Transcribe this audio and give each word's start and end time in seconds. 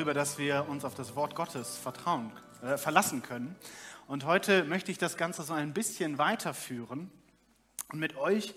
Darüber, 0.00 0.14
dass 0.14 0.38
wir 0.38 0.66
uns 0.66 0.86
auf 0.86 0.94
das 0.94 1.14
Wort 1.14 1.34
Gottes 1.34 1.76
vertrauen, 1.76 2.32
äh, 2.62 2.78
verlassen 2.78 3.20
können. 3.20 3.54
Und 4.06 4.24
heute 4.24 4.64
möchte 4.64 4.90
ich 4.90 4.96
das 4.96 5.18
Ganze 5.18 5.42
so 5.42 5.52
ein 5.52 5.74
bisschen 5.74 6.16
weiterführen 6.16 7.12
und 7.92 7.98
mit 7.98 8.16
euch 8.16 8.54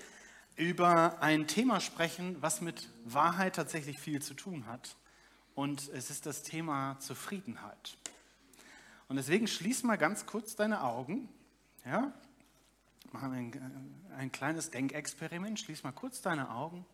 über 0.55 1.21
ein 1.21 1.45
Thema 1.45 1.81
sprechen, 1.81 2.37
was 2.39 2.61
mit 2.61 2.87
Wahrheit 3.03 3.57
tatsächlich 3.57 3.99
viel 3.99 4.21
zu 4.21 4.35
tun 4.35 4.67
hat. 4.67 4.95
Und 5.53 5.89
es 5.89 6.09
ist 6.09 6.25
das 6.27 6.43
Thema 6.43 6.97
Zufriedenheit. 7.01 7.97
Und 9.09 9.17
deswegen 9.17 9.45
schließ 9.45 9.83
mal 9.83 9.97
ganz 9.97 10.25
kurz 10.25 10.55
deine 10.55 10.81
Augen. 10.81 11.27
Ja? 11.83 12.13
Machen 13.11 13.33
ein, 13.33 14.15
ein 14.17 14.31
kleines 14.31 14.71
Denkexperiment. 14.71 15.59
Schließ 15.59 15.83
mal 15.83 15.91
kurz 15.91 16.21
deine 16.21 16.51
Augen. 16.51 16.85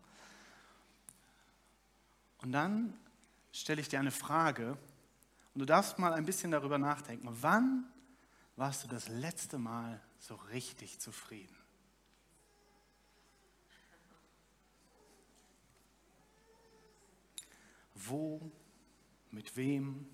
Und 2.42 2.50
dann 2.50 2.94
stelle 3.52 3.80
ich 3.80 3.88
dir 3.88 3.98
eine 3.98 4.10
Frage. 4.10 4.76
Und 5.54 5.60
du 5.60 5.64
darfst 5.64 5.98
mal 5.98 6.12
ein 6.12 6.24
bisschen 6.24 6.50
darüber 6.50 6.78
nachdenken. 6.78 7.28
Wann 7.40 7.84
warst 8.56 8.84
du 8.84 8.88
das 8.88 9.08
letzte 9.08 9.58
Mal 9.58 10.00
so 10.18 10.34
richtig 10.34 11.00
zufrieden? 11.00 11.56
Wo, 17.94 18.40
mit 19.30 19.56
wem, 19.56 20.06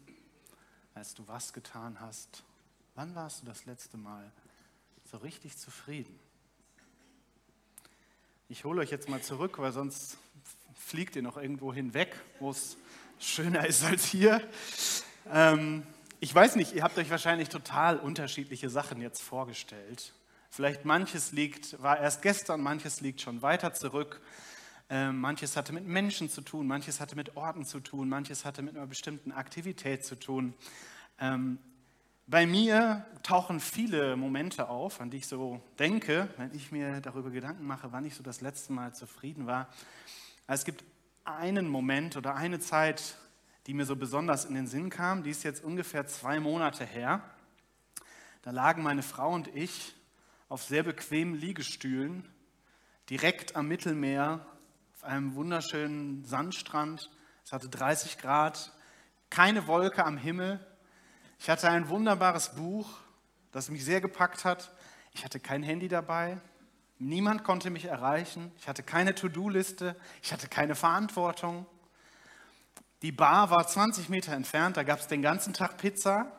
als 0.94 1.14
du 1.14 1.26
was 1.28 1.52
getan 1.52 2.00
hast? 2.00 2.42
Wann 2.94 3.14
warst 3.14 3.42
du 3.42 3.46
das 3.46 3.66
letzte 3.66 3.96
Mal 3.96 4.32
so 5.04 5.18
richtig 5.18 5.56
zufrieden? 5.56 6.18
Ich 8.48 8.64
hole 8.64 8.80
euch 8.80 8.90
jetzt 8.90 9.08
mal 9.08 9.22
zurück, 9.22 9.58
weil 9.58 9.72
sonst 9.72 10.18
fliegt 10.74 11.16
ihr 11.16 11.22
noch 11.22 11.36
irgendwo 11.36 11.72
hinweg, 11.72 12.16
wo 12.38 12.50
es 12.50 12.76
schöner 13.18 13.66
ist 13.66 13.84
als 13.84 14.04
hier. 14.04 14.40
Ähm, 15.32 15.82
ich 16.20 16.34
weiß 16.34 16.56
nicht, 16.56 16.74
ihr 16.74 16.82
habt 16.82 16.98
euch 16.98 17.10
wahrscheinlich 17.10 17.48
total 17.48 17.98
unterschiedliche 17.98 18.70
Sachen 18.70 19.00
jetzt 19.00 19.22
vorgestellt. 19.22 20.12
Vielleicht 20.50 20.84
manches 20.84 21.32
liegt, 21.32 21.80
war 21.82 21.98
erst 22.00 22.22
gestern, 22.22 22.60
manches 22.60 23.00
liegt 23.00 23.20
schon 23.20 23.42
weiter 23.42 23.74
zurück. 23.74 24.20
Ähm, 24.88 25.20
manches 25.20 25.56
hatte 25.56 25.72
mit 25.72 25.86
Menschen 25.86 26.30
zu 26.30 26.40
tun, 26.40 26.66
manches 26.66 27.00
hatte 27.00 27.16
mit 27.16 27.36
Orten 27.36 27.64
zu 27.64 27.80
tun, 27.80 28.08
manches 28.08 28.44
hatte 28.44 28.62
mit 28.62 28.76
einer 28.76 28.86
bestimmten 28.86 29.32
Aktivität 29.32 30.04
zu 30.04 30.14
tun. 30.14 30.54
Ähm, 31.18 31.58
bei 32.28 32.46
mir 32.46 33.04
tauchen 33.22 33.60
viele 33.60 34.16
Momente 34.16 34.68
auf, 34.68 35.00
an 35.00 35.10
die 35.10 35.18
ich 35.18 35.26
so 35.26 35.60
denke, 35.78 36.28
wenn 36.36 36.54
ich 36.54 36.72
mir 36.72 37.00
darüber 37.00 37.30
Gedanken 37.30 37.66
mache, 37.66 37.92
wann 37.92 38.04
ich 38.04 38.14
so 38.14 38.22
das 38.22 38.40
letzte 38.40 38.72
Mal 38.72 38.94
zufrieden 38.94 39.46
war. 39.46 39.68
Es 40.46 40.64
gibt 40.64 40.84
einen 41.26 41.68
Moment 41.68 42.16
oder 42.16 42.34
eine 42.34 42.60
Zeit, 42.60 43.16
die 43.66 43.74
mir 43.74 43.84
so 43.84 43.96
besonders 43.96 44.44
in 44.44 44.54
den 44.54 44.66
Sinn 44.66 44.90
kam, 44.90 45.22
die 45.22 45.30
ist 45.30 45.42
jetzt 45.42 45.64
ungefähr 45.64 46.06
zwei 46.06 46.38
Monate 46.40 46.84
her. 46.84 47.22
Da 48.42 48.52
lagen 48.52 48.82
meine 48.82 49.02
Frau 49.02 49.32
und 49.32 49.48
ich 49.48 49.94
auf 50.48 50.62
sehr 50.62 50.84
bequemen 50.84 51.34
Liegestühlen 51.34 52.24
direkt 53.10 53.56
am 53.56 53.68
Mittelmeer 53.68 54.46
auf 54.94 55.04
einem 55.04 55.34
wunderschönen 55.34 56.24
Sandstrand. 56.24 57.10
Es 57.44 57.52
hatte 57.52 57.68
30 57.68 58.18
Grad, 58.18 58.72
keine 59.28 59.66
Wolke 59.66 60.04
am 60.04 60.16
Himmel. 60.16 60.64
Ich 61.38 61.50
hatte 61.50 61.68
ein 61.68 61.88
wunderbares 61.88 62.54
Buch, 62.54 62.88
das 63.50 63.68
mich 63.68 63.84
sehr 63.84 64.00
gepackt 64.00 64.44
hat. 64.44 64.70
Ich 65.12 65.24
hatte 65.24 65.40
kein 65.40 65.62
Handy 65.62 65.88
dabei. 65.88 66.38
Niemand 66.98 67.44
konnte 67.44 67.70
mich 67.70 67.84
erreichen. 67.84 68.52
Ich 68.58 68.68
hatte 68.68 68.82
keine 68.82 69.14
To-Do-Liste. 69.14 69.96
Ich 70.22 70.32
hatte 70.32 70.48
keine 70.48 70.74
Verantwortung. 70.74 71.66
Die 73.02 73.12
Bar 73.12 73.50
war 73.50 73.66
20 73.66 74.08
Meter 74.08 74.32
entfernt. 74.32 74.76
Da 74.78 74.82
gab 74.82 75.00
es 75.00 75.06
den 75.06 75.20
ganzen 75.20 75.52
Tag 75.52 75.76
Pizza. 75.76 76.32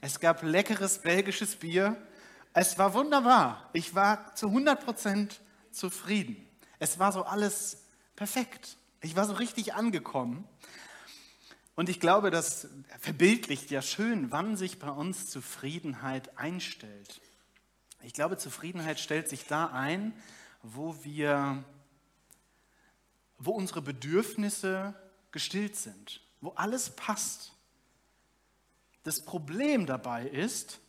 Es 0.00 0.18
gab 0.18 0.42
leckeres 0.42 0.98
belgisches 0.98 1.56
Bier. 1.56 1.96
Es 2.54 2.78
war 2.78 2.94
wunderbar. 2.94 3.68
Ich 3.74 3.94
war 3.94 4.34
zu 4.34 4.48
100 4.48 4.82
Prozent 4.82 5.40
zufrieden. 5.70 6.48
Es 6.78 6.98
war 6.98 7.12
so 7.12 7.24
alles 7.24 7.84
perfekt. 8.16 8.78
Ich 9.02 9.16
war 9.16 9.26
so 9.26 9.34
richtig 9.34 9.74
angekommen. 9.74 10.48
Und 11.74 11.88
ich 11.90 12.00
glaube, 12.00 12.30
das 12.30 12.68
verbildlicht 12.98 13.70
ja 13.70 13.82
schön, 13.82 14.30
wann 14.32 14.56
sich 14.56 14.78
bei 14.78 14.90
uns 14.90 15.28
Zufriedenheit 15.28 16.38
einstellt. 16.38 17.20
Ich 18.02 18.12
glaube, 18.14 18.38
Zufriedenheit 18.38 18.98
stellt 18.98 19.28
sich 19.28 19.46
da 19.46 19.66
ein, 19.66 20.14
wo 20.62 20.96
wir, 21.04 21.62
wo 23.38 23.52
unsere 23.52 23.82
Bedürfnisse 23.82 24.94
gestillt 25.32 25.76
sind, 25.76 26.22
wo 26.40 26.50
alles 26.50 26.90
passt. 26.90 27.52
Das 29.02 29.24
Problem 29.24 29.86
dabei 29.86 30.26
ist, 30.26 30.80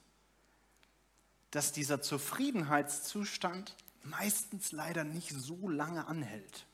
dass 1.51 1.73
dieser 1.73 2.01
Zufriedenheitszustand 2.01 3.75
meistens 4.03 4.71
leider 4.71 5.03
nicht 5.03 5.29
so 5.29 5.67
lange 5.67 6.07
anhält. 6.07 6.65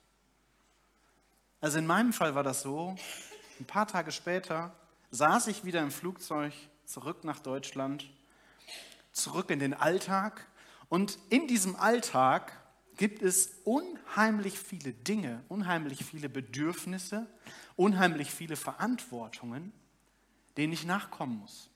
Also 1.60 1.80
in 1.80 1.88
meinem 1.88 2.14
Fall 2.14 2.36
war 2.36 2.44
das 2.44 2.62
so, 2.62 2.96
ein 3.60 3.66
paar 3.66 3.88
Tage 3.88 4.12
später 4.12 4.76
saß 5.10 5.48
ich 5.48 5.66
wieder 5.66 5.82
im 5.82 5.90
Flugzeug 5.90 6.54
zurück 6.86 7.24
nach 7.24 7.40
Deutschland 7.40 8.08
zurück 9.18 9.50
in 9.50 9.60
den 9.60 9.74
Alltag. 9.74 10.48
Und 10.90 11.20
in 11.30 11.48
diesem 11.48 11.76
Alltag 11.76 12.54
gibt 12.96 13.22
es 13.22 13.52
unheimlich 13.64 14.60
viele 14.60 14.94
Dinge, 14.94 15.44
unheimlich 15.50 16.04
viele 16.04 16.30
Bedürfnisse, 16.30 17.28
unheimlich 17.76 18.32
viele 18.32 18.56
Verantwortungen, 18.56 19.72
denen 20.58 20.74
ich 20.74 20.86
nachkommen 20.86 21.40
muss. 21.40 21.70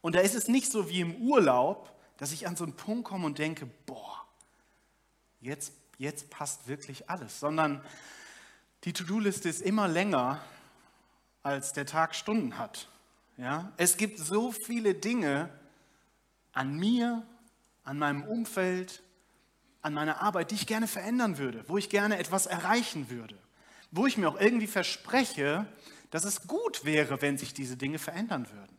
Und 0.00 0.14
da 0.14 0.20
ist 0.20 0.34
es 0.34 0.48
nicht 0.48 0.70
so 0.70 0.88
wie 0.88 1.00
im 1.00 1.16
Urlaub, 1.16 1.94
dass 2.16 2.32
ich 2.32 2.46
an 2.46 2.56
so 2.56 2.64
einen 2.64 2.76
Punkt 2.76 3.04
komme 3.04 3.26
und 3.26 3.38
denke, 3.38 3.66
boah, 3.86 4.26
jetzt, 5.40 5.72
jetzt 5.98 6.30
passt 6.30 6.68
wirklich 6.68 7.08
alles, 7.08 7.40
sondern 7.40 7.82
die 8.84 8.92
To-Do-Liste 8.92 9.48
ist 9.48 9.62
immer 9.62 9.88
länger, 9.88 10.40
als 11.42 11.72
der 11.72 11.86
Tag 11.86 12.14
Stunden 12.14 12.58
hat. 12.58 12.88
Ja? 13.36 13.72
Es 13.76 13.96
gibt 13.96 14.18
so 14.18 14.52
viele 14.52 14.94
Dinge, 14.94 15.50
an 16.52 16.76
mir, 16.76 17.26
an 17.84 17.98
meinem 17.98 18.22
Umfeld, 18.24 19.02
an 19.82 19.94
meiner 19.94 20.20
Arbeit, 20.20 20.50
die 20.50 20.56
ich 20.56 20.66
gerne 20.66 20.86
verändern 20.86 21.38
würde, 21.38 21.64
wo 21.68 21.78
ich 21.78 21.88
gerne 21.88 22.18
etwas 22.18 22.46
erreichen 22.46 23.10
würde, 23.10 23.36
wo 23.90 24.06
ich 24.06 24.16
mir 24.16 24.28
auch 24.28 24.40
irgendwie 24.40 24.66
verspreche, 24.66 25.66
dass 26.10 26.24
es 26.24 26.46
gut 26.46 26.84
wäre, 26.84 27.22
wenn 27.22 27.38
sich 27.38 27.54
diese 27.54 27.76
Dinge 27.76 27.98
verändern 27.98 28.48
würden. 28.50 28.76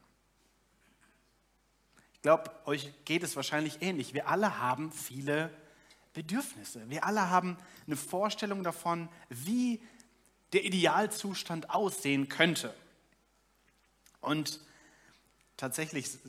Ich 2.13 2.21
glaube, 2.21 2.51
euch 2.65 2.93
geht 3.05 3.23
es 3.23 3.35
wahrscheinlich 3.35 3.81
ähnlich. 3.81 4.13
Wir 4.13 4.27
alle 4.27 4.59
haben 4.59 4.91
viele 4.91 5.49
Bedürfnisse. 6.13 6.87
Wir 6.89 7.05
alle 7.05 7.29
haben 7.29 7.57
eine 7.87 7.95
Vorstellung 7.95 8.63
davon, 8.63 9.09
wie 9.29 9.81
der 10.53 10.63
Idealzustand 10.65 11.71
aussehen 11.71 12.29
könnte. 12.29 12.75
Und 14.19 14.59
tatsächlich 15.57 16.19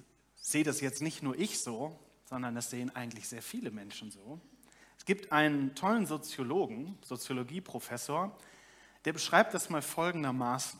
sehe 0.42 0.64
das 0.64 0.82
jetzt 0.82 1.00
nicht 1.00 1.22
nur 1.22 1.38
ich 1.38 1.60
so, 1.60 1.98
sondern 2.26 2.54
das 2.54 2.68
sehen 2.68 2.94
eigentlich 2.94 3.28
sehr 3.28 3.40
viele 3.40 3.70
Menschen 3.70 4.10
so. 4.10 4.40
Es 4.98 5.06
gibt 5.06 5.32
einen 5.32 5.74
tollen 5.74 6.04
Soziologen, 6.04 6.98
Soziologieprofessor, 7.02 8.36
der 9.04 9.12
beschreibt 9.12 9.54
das 9.54 9.70
mal 9.70 9.82
folgendermaßen. 9.82 10.78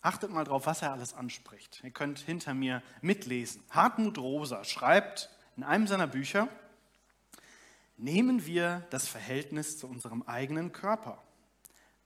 Achtet 0.00 0.30
mal 0.30 0.44
drauf, 0.44 0.66
was 0.66 0.82
er 0.82 0.92
alles 0.92 1.14
anspricht. 1.14 1.80
Ihr 1.84 1.90
könnt 1.90 2.18
hinter 2.18 2.54
mir 2.54 2.82
mitlesen. 3.02 3.62
Hartmut 3.70 4.18
Rosa 4.18 4.64
schreibt 4.64 5.30
in 5.56 5.62
einem 5.62 5.86
seiner 5.86 6.08
Bücher, 6.08 6.48
nehmen 7.96 8.46
wir 8.46 8.86
das 8.90 9.06
Verhältnis 9.06 9.78
zu 9.78 9.86
unserem 9.86 10.22
eigenen 10.22 10.72
Körper. 10.72 11.22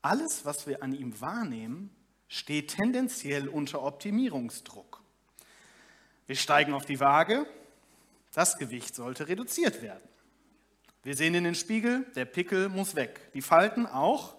Alles, 0.03 0.45
was 0.45 0.67
wir 0.67 0.83
an 0.83 0.93
ihm 0.93 1.21
wahrnehmen, 1.21 1.91
steht 2.29 2.77
tendenziell 2.77 3.49
unter 3.49 3.83
Optimierungsdruck. 3.83 5.06
Wir 6.27 6.37
steigen 6.37 6.75
auf 6.75 6.87
die 6.87 7.01
Waage, 7.01 7.47
das 8.33 8.59
Gewicht 8.59 8.95
sollte 8.95 9.29
reduziert 9.29 9.81
werden. 9.83 10.03
Wir 11.03 11.15
sehen 11.15 11.35
in 11.35 11.45
den 11.45 11.55
Spiegel, 11.55 12.05
der 12.17 12.25
Pickel 12.25 12.69
muss 12.69 12.97
weg. 12.97 13.31
Die 13.33 13.43
Falten 13.43 13.87
auch. 13.87 14.35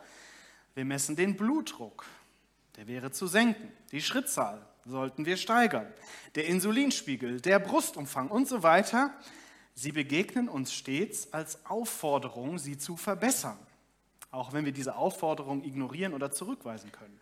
Wir 0.75 0.86
messen 0.86 1.16
den 1.16 1.38
Blutdruck, 1.38 2.06
der 2.75 2.88
wäre 2.88 3.12
zu 3.12 3.25
senken. 3.25 3.72
Die 3.92 4.01
Schrittzahl 4.01 4.68
sollten 4.86 5.25
wir 5.25 5.38
steigern. 5.38 5.92
Der 6.36 6.45
Insulinspiegel, 6.45 7.42
der 7.42 7.60
Brustumfang 7.60 8.30
und 8.30 8.48
so 8.48 8.63
weiter. 8.63 9.13
Sie 9.74 9.92
begegnen 9.92 10.50
uns 10.50 10.74
stets 10.74 11.31
als 11.34 11.66
Aufforderung, 11.66 12.57
sie 12.57 12.78
zu 12.78 12.98
verbessern, 12.98 13.57
auch 14.31 14.51
wenn 14.51 14.66
wir 14.66 14.72
diese 14.72 14.95
Aufforderung 14.95 15.63
ignorieren 15.63 16.13
oder 16.13 16.31
zurückweisen 16.31 16.92
können. 16.92 17.19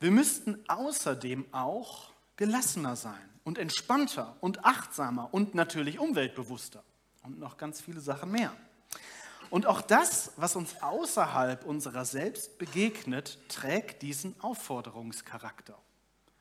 Wir 0.00 0.10
müssten 0.10 0.62
außerdem 0.68 1.46
auch 1.52 2.10
gelassener 2.38 2.96
sein 2.96 3.28
und 3.44 3.58
entspannter 3.58 4.36
und 4.40 4.64
achtsamer 4.64 5.28
und 5.32 5.54
natürlich 5.54 5.98
umweltbewusster 5.98 6.82
und 7.24 7.38
noch 7.38 7.58
ganz 7.58 7.82
viele 7.82 8.00
Sachen 8.00 8.30
mehr. 8.30 8.52
Und 9.50 9.66
auch 9.66 9.82
das, 9.82 10.32
was 10.36 10.56
uns 10.56 10.80
außerhalb 10.80 11.64
unserer 11.64 12.04
selbst 12.04 12.58
begegnet, 12.58 13.38
trägt 13.48 14.02
diesen 14.02 14.38
Aufforderungscharakter. 14.40 15.76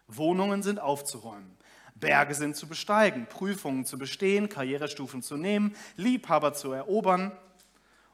Wohnungen 0.07 0.63
sind 0.63 0.79
aufzuräumen, 0.79 1.57
Berge 1.95 2.35
sind 2.35 2.55
zu 2.55 2.67
besteigen, 2.67 3.25
Prüfungen 3.27 3.85
zu 3.85 3.97
bestehen, 3.97 4.49
Karrierestufen 4.49 5.23
zu 5.23 5.35
nehmen, 5.35 5.75
Liebhaber 5.95 6.53
zu 6.53 6.71
erobern, 6.71 7.31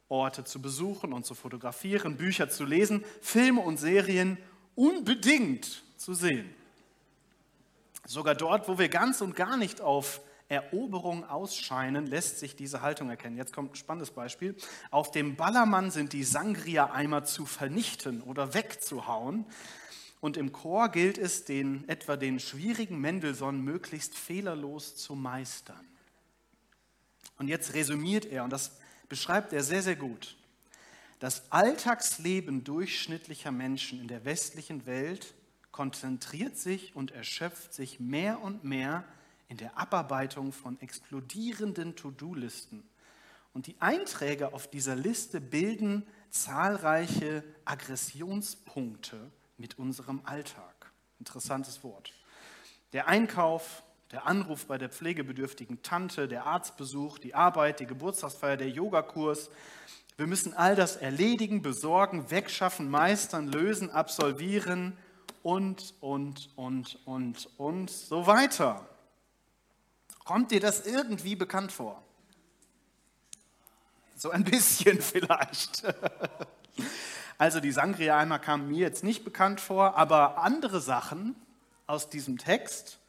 Orte 0.07 0.45
zu 0.45 0.61
besuchen 0.61 1.11
und 1.11 1.25
zu 1.25 1.35
fotografieren, 1.35 2.15
Bücher 2.15 2.49
zu 2.49 2.63
lesen, 2.63 3.03
Filme 3.21 3.61
und 3.61 3.77
Serien 3.77 4.37
unbedingt 4.75 5.83
zu 5.97 6.13
sehen. 6.13 6.53
Sogar 8.05 8.35
dort, 8.35 8.67
wo 8.67 8.77
wir 8.77 8.89
ganz 8.89 9.21
und 9.21 9.35
gar 9.35 9.57
nicht 9.57 9.81
auf 9.81 10.21
Eroberung 10.49 11.23
ausscheinen, 11.23 12.05
lässt 12.05 12.39
sich 12.39 12.55
diese 12.55 12.81
Haltung 12.81 13.09
erkennen. 13.09 13.37
Jetzt 13.37 13.53
kommt 13.53 13.71
ein 13.71 13.75
spannendes 13.75 14.11
Beispiel. 14.11 14.55
Auf 14.91 15.11
dem 15.11 15.35
Ballermann 15.35 15.89
sind 15.89 16.13
die 16.13 16.23
Sangria-Eimer 16.23 17.23
zu 17.23 17.45
vernichten 17.45 18.21
oder 18.21 18.53
wegzuhauen. 18.53 19.45
Und 20.19 20.37
im 20.37 20.51
Chor 20.51 20.89
gilt 20.89 21.17
es, 21.17 21.45
den, 21.45 21.87
etwa 21.89 22.15
den 22.15 22.39
schwierigen 22.39 22.99
Mendelssohn 22.99 23.61
möglichst 23.61 24.17
fehlerlos 24.17 24.95
zu 24.95 25.15
meistern. 25.15 25.85
Und 27.37 27.47
jetzt 27.47 27.73
resümiert 27.73 28.25
er, 28.25 28.43
und 28.43 28.49
das 28.51 28.77
beschreibt 29.09 29.53
er 29.53 29.63
sehr, 29.63 29.81
sehr 29.81 29.95
gut. 29.95 30.37
Das 31.19 31.51
Alltagsleben 31.51 32.63
durchschnittlicher 32.63 33.51
Menschen 33.51 33.99
in 33.99 34.07
der 34.07 34.25
westlichen 34.25 34.85
Welt 34.85 35.33
konzentriert 35.73 36.55
sich 36.55 36.95
und 36.95 37.11
erschöpft 37.11 37.73
sich 37.73 37.99
mehr 37.99 38.41
und 38.41 38.63
mehr 38.63 39.03
in 39.49 39.57
der 39.57 39.77
Abarbeitung 39.77 40.53
von 40.53 40.79
explodierenden 40.79 41.97
To-Do-Listen. 41.97 42.87
Und 43.53 43.67
die 43.67 43.75
Einträge 43.81 44.53
auf 44.53 44.69
dieser 44.69 44.95
Liste 44.95 45.41
bilden 45.41 46.07
zahlreiche 46.29 47.43
Aggressionspunkte 47.65 49.31
mit 49.57 49.77
unserem 49.77 50.21
Alltag. 50.23 50.91
Interessantes 51.19 51.83
Wort. 51.83 52.13
Der 52.93 53.07
Einkauf, 53.07 53.83
der 54.11 54.27
Anruf 54.27 54.67
bei 54.67 54.77
der 54.77 54.89
pflegebedürftigen 54.89 55.81
Tante, 55.81 56.27
der 56.27 56.45
Arztbesuch, 56.45 57.17
die 57.17 57.33
Arbeit, 57.33 57.79
die 57.79 57.87
Geburtstagsfeier, 57.87 58.57
der 58.57 58.69
Yogakurs. 58.69 59.49
Wir 60.17 60.27
müssen 60.27 60.53
all 60.53 60.75
das 60.75 60.97
erledigen, 60.97 61.63
besorgen, 61.63 62.29
wegschaffen, 62.29 62.89
meistern, 62.89 63.47
lösen, 63.47 63.89
absolvieren 63.89 64.97
und, 65.43 65.93
und, 65.99 66.49
und, 66.55 66.99
und, 67.05 67.49
und 67.57 67.89
so 67.91 68.25
weiter. 68.25 68.87
Kommt 70.23 70.51
dir 70.51 70.61
das 70.61 70.85
irgendwie 70.85 71.35
bekannt 71.35 71.71
vor? 71.71 72.01
So 74.15 74.31
ein 74.31 74.45
bisschen 74.45 75.01
vielleicht. 75.01 75.83
Also 77.37 77.59
die 77.59 77.71
Sangria-Eimer 77.71 78.39
kamen 78.39 78.69
mir 78.69 78.79
jetzt 78.79 79.03
nicht 79.03 79.25
bekannt 79.25 79.59
vor, 79.59 79.97
aber 79.97 80.37
andere 80.37 80.79
Sachen 80.79 81.35
aus 81.87 82.09
diesem 82.09 82.37
Text, 82.37 82.99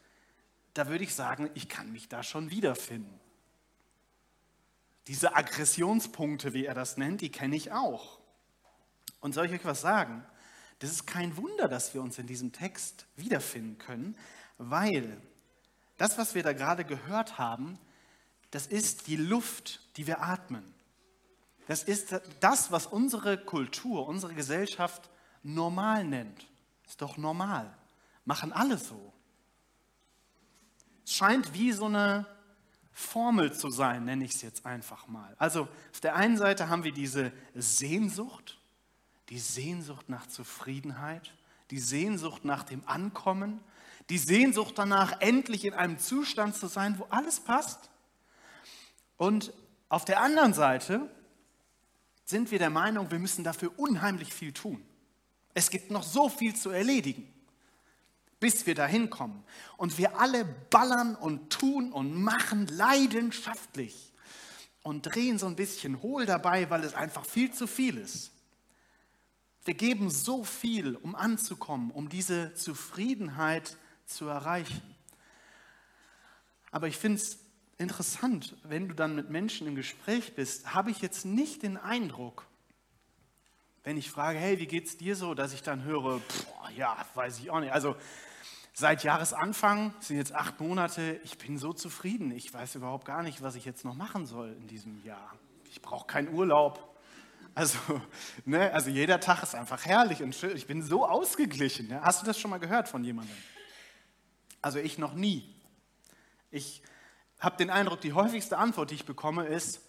da 0.73 0.89
würde 0.89 1.05
ich 1.05 1.15
sagen, 1.15 1.49
ich 1.53 1.69
kann 1.69 1.91
mich 1.93 2.09
da 2.09 2.21
schon 2.21 2.51
wiederfinden. 2.51 3.19
Diese 5.07 5.35
Aggressionspunkte, 5.35 6.53
wie 6.53 6.65
er 6.65 6.73
das 6.73 6.97
nennt, 6.97 7.21
die 7.21 7.31
kenne 7.31 7.55
ich 7.55 7.71
auch. 7.71 8.19
Und 9.21 9.33
soll 9.33 9.45
ich 9.45 9.53
euch 9.53 9.63
was 9.63 9.79
sagen? 9.79 10.25
Das 10.79 10.91
ist 10.91 11.07
kein 11.07 11.37
Wunder, 11.37 11.67
dass 11.67 11.93
wir 11.93 12.01
uns 12.01 12.19
in 12.19 12.27
diesem 12.27 12.51
Text 12.51 13.05
wiederfinden 13.15 13.77
können, 13.77 14.17
weil 14.57 15.21
das, 15.97 16.17
was 16.17 16.35
wir 16.35 16.43
da 16.43 16.53
gerade 16.53 16.83
gehört 16.83 17.37
haben, 17.37 17.79
das 18.51 18.67
ist 18.67 19.07
die 19.07 19.15
Luft, 19.15 19.81
die 19.97 20.07
wir 20.07 20.21
atmen. 20.21 20.73
Das 21.67 21.83
ist 21.83 22.15
das, 22.39 22.71
was 22.71 22.85
unsere 22.85 23.37
Kultur, 23.37 24.07
unsere 24.07 24.33
Gesellschaft 24.33 25.09
normal 25.43 26.03
nennt. 26.03 26.47
Ist 26.85 27.01
doch 27.01 27.17
normal. 27.17 27.75
Machen 28.23 28.53
alle 28.53 28.77
so. 28.77 29.13
Es 31.03 31.13
scheint 31.13 31.53
wie 31.53 31.71
so 31.71 31.85
eine 31.85 32.25
Formel 32.91 33.53
zu 33.53 33.69
sein, 33.69 34.05
nenne 34.05 34.25
ich 34.25 34.35
es 34.35 34.41
jetzt 34.41 34.65
einfach 34.65 35.07
mal. 35.07 35.35
Also 35.37 35.67
auf 35.91 35.99
der 36.01 36.15
einen 36.15 36.37
Seite 36.37 36.69
haben 36.69 36.83
wir 36.83 36.93
diese 36.93 37.31
Sehnsucht, 37.53 38.57
die 39.29 39.39
Sehnsucht 39.39 40.09
nach 40.09 40.27
Zufriedenheit, 40.27 41.33
die 41.71 41.79
Sehnsucht 41.79 42.45
nach 42.45 42.63
dem 42.63 42.87
Ankommen, 42.87 43.59
die 44.09 44.17
Sehnsucht 44.17 44.77
danach, 44.77 45.19
endlich 45.21 45.65
in 45.65 45.73
einem 45.73 45.97
Zustand 45.97 46.55
zu 46.55 46.67
sein, 46.67 46.99
wo 46.99 47.05
alles 47.09 47.39
passt. 47.39 47.89
Und 49.17 49.51
auf 49.89 50.05
der 50.05 50.21
anderen 50.21 50.53
Seite 50.53 51.09
sind 52.23 52.51
wir 52.51 52.59
der 52.59 52.69
Meinung, 52.69 53.09
wir 53.11 53.19
müssen 53.19 53.43
dafür 53.43 53.71
unheimlich 53.77 54.33
viel 54.33 54.51
tun. 54.51 54.83
Es 55.53 55.69
gibt 55.69 55.89
noch 55.89 56.03
so 56.03 56.29
viel 56.29 56.55
zu 56.55 56.69
erledigen, 56.69 57.31
bis 58.39 58.65
wir 58.65 58.75
dahin 58.75 59.09
kommen. 59.09 59.43
Und 59.77 59.97
wir 59.97 60.19
alle 60.19 60.45
ballern 60.45 61.15
und 61.15 61.49
tun 61.49 61.91
und 61.91 62.13
machen 62.13 62.67
leidenschaftlich 62.67 64.11
und 64.83 65.03
drehen 65.03 65.39
so 65.39 65.47
ein 65.47 65.55
bisschen 65.55 66.01
hohl 66.01 66.25
dabei, 66.25 66.69
weil 66.69 66.83
es 66.83 66.93
einfach 66.93 67.25
viel 67.25 67.51
zu 67.51 67.67
viel 67.67 67.97
ist. 67.97 68.31
Wir 69.65 69.73
geben 69.73 70.11
so 70.11 70.43
viel, 70.43 70.95
um 70.95 71.15
anzukommen, 71.15 71.89
um 71.89 72.07
diese 72.07 72.53
Zufriedenheit 72.53 73.77
zu 74.05 74.27
erreichen. 74.27 74.95
Aber 76.71 76.87
ich 76.87 76.97
finde 76.97 77.17
es 77.17 77.39
interessant, 77.79 78.55
wenn 78.63 78.87
du 78.87 78.93
dann 78.93 79.15
mit 79.15 79.31
Menschen 79.31 79.65
im 79.65 79.75
Gespräch 79.75 80.35
bist, 80.35 80.75
habe 80.75 80.91
ich 80.91 81.01
jetzt 81.01 81.25
nicht 81.25 81.63
den 81.63 81.77
Eindruck, 81.77 82.45
wenn 83.83 83.97
ich 83.97 84.11
frage, 84.11 84.37
hey, 84.37 84.59
wie 84.59 84.67
geht's 84.67 84.97
dir 84.97 85.15
so, 85.15 85.33
dass 85.33 85.51
ich 85.51 85.63
dann 85.63 85.83
höre, 85.83 86.21
ja, 86.75 86.95
weiß 87.15 87.39
ich 87.39 87.49
auch 87.49 87.59
nicht. 87.59 87.71
Also 87.71 87.95
seit 88.73 89.03
Jahresanfang 89.03 89.95
sind 89.99 90.17
jetzt 90.17 90.33
acht 90.33 90.59
Monate, 90.59 91.19
ich 91.23 91.39
bin 91.39 91.57
so 91.57 91.73
zufrieden, 91.73 92.31
ich 92.31 92.53
weiß 92.53 92.75
überhaupt 92.75 93.05
gar 93.05 93.23
nicht, 93.23 93.41
was 93.41 93.55
ich 93.55 93.65
jetzt 93.65 93.83
noch 93.83 93.95
machen 93.95 94.27
soll 94.27 94.53
in 94.53 94.67
diesem 94.67 95.03
Jahr. 95.03 95.33
Ich 95.69 95.81
brauche 95.81 96.05
keinen 96.05 96.33
Urlaub. 96.33 96.94
Also, 97.55 97.79
ne, 98.45 98.71
also 98.71 98.89
jeder 98.89 99.19
Tag 99.19 99.41
ist 99.41 99.55
einfach 99.55 99.85
herrlich 99.85 100.21
und 100.21 100.35
schön. 100.35 100.55
Ich 100.55 100.67
bin 100.67 100.83
so 100.83 101.07
ausgeglichen. 101.07 101.87
Ne? 101.87 102.01
Hast 102.01 102.21
du 102.21 102.25
das 102.25 102.37
schon 102.37 102.51
mal 102.51 102.59
gehört 102.59 102.87
von 102.89 103.03
jemandem? 103.03 103.35
Also 104.61 104.79
ich 104.79 104.97
noch 104.97 105.13
nie. 105.13 105.55
Ich 106.51 106.81
habe 107.39 107.57
den 107.57 107.69
Eindruck, 107.69 108.01
die 108.01 108.13
häufigste 108.13 108.57
Antwort, 108.57 108.91
die 108.91 108.95
ich 108.95 109.05
bekomme, 109.05 109.45
ist, 109.45 109.81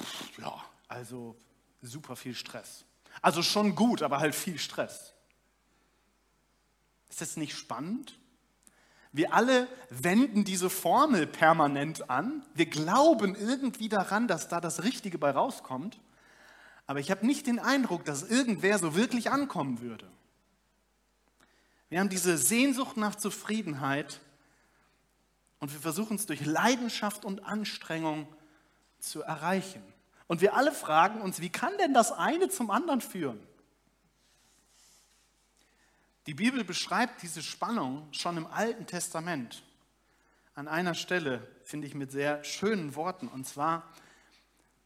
pff, 0.00 0.38
ja, 0.38 0.54
also 0.88 1.36
super 1.82 2.16
viel 2.16 2.34
Stress. 2.34 2.84
Also 3.20 3.42
schon 3.42 3.74
gut, 3.74 4.02
aber 4.02 4.18
halt 4.18 4.34
viel 4.34 4.58
Stress. 4.58 5.12
Ist 7.10 7.20
das 7.20 7.36
nicht 7.36 7.56
spannend? 7.56 8.18
Wir 9.10 9.34
alle 9.34 9.68
wenden 9.90 10.44
diese 10.44 10.70
Formel 10.70 11.26
permanent 11.26 12.08
an. 12.08 12.42
Wir 12.54 12.66
glauben 12.66 13.34
irgendwie 13.34 13.90
daran, 13.90 14.26
dass 14.26 14.48
da 14.48 14.60
das 14.60 14.84
Richtige 14.84 15.18
bei 15.18 15.30
rauskommt. 15.30 16.00
Aber 16.92 17.00
ich 17.00 17.10
habe 17.10 17.24
nicht 17.24 17.46
den 17.46 17.58
Eindruck, 17.58 18.04
dass 18.04 18.22
irgendwer 18.22 18.78
so 18.78 18.94
wirklich 18.94 19.30
ankommen 19.30 19.80
würde. 19.80 20.06
Wir 21.88 22.00
haben 22.00 22.10
diese 22.10 22.36
Sehnsucht 22.36 22.98
nach 22.98 23.14
Zufriedenheit 23.14 24.20
und 25.58 25.72
wir 25.72 25.80
versuchen 25.80 26.16
es 26.16 26.26
durch 26.26 26.44
Leidenschaft 26.44 27.24
und 27.24 27.46
Anstrengung 27.46 28.28
zu 28.98 29.22
erreichen. 29.22 29.82
Und 30.26 30.42
wir 30.42 30.54
alle 30.54 30.70
fragen 30.70 31.22
uns, 31.22 31.40
wie 31.40 31.48
kann 31.48 31.72
denn 31.78 31.94
das 31.94 32.12
eine 32.12 32.50
zum 32.50 32.70
anderen 32.70 33.00
führen? 33.00 33.40
Die 36.26 36.34
Bibel 36.34 36.62
beschreibt 36.62 37.22
diese 37.22 37.42
Spannung 37.42 38.06
schon 38.12 38.36
im 38.36 38.46
Alten 38.46 38.86
Testament. 38.86 39.62
An 40.54 40.68
einer 40.68 40.92
Stelle 40.92 41.48
finde 41.64 41.86
ich 41.86 41.94
mit 41.94 42.12
sehr 42.12 42.44
schönen 42.44 42.94
Worten, 42.96 43.28
und 43.28 43.46
zwar 43.46 43.82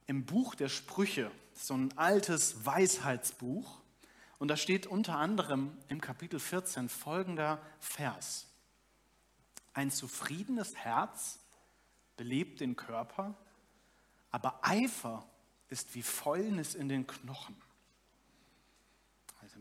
im 0.06 0.25
Buch 0.25 0.54
der 0.54 0.68
Sprüche, 0.68 1.32
so 1.56 1.75
ein 1.75 1.96
altes 1.96 2.64
Weisheitsbuch. 2.64 3.80
Und 4.38 4.48
da 4.48 4.56
steht 4.56 4.86
unter 4.86 5.16
anderem 5.16 5.76
im 5.88 6.00
Kapitel 6.00 6.38
14 6.38 6.88
folgender 6.88 7.60
Vers. 7.80 8.46
Ein 9.72 9.90
zufriedenes 9.90 10.75
Herz 10.76 11.38
belebt 12.16 12.60
den 12.60 12.76
Körper, 12.76 13.34
aber 14.30 14.60
Eifer 14.62 15.26
ist 15.68 15.94
wie 15.94 16.02
Fäulnis 16.02 16.75
in 16.75 16.88
den 16.88 17.06
Knochen. 17.06 17.56
Also 19.42 19.58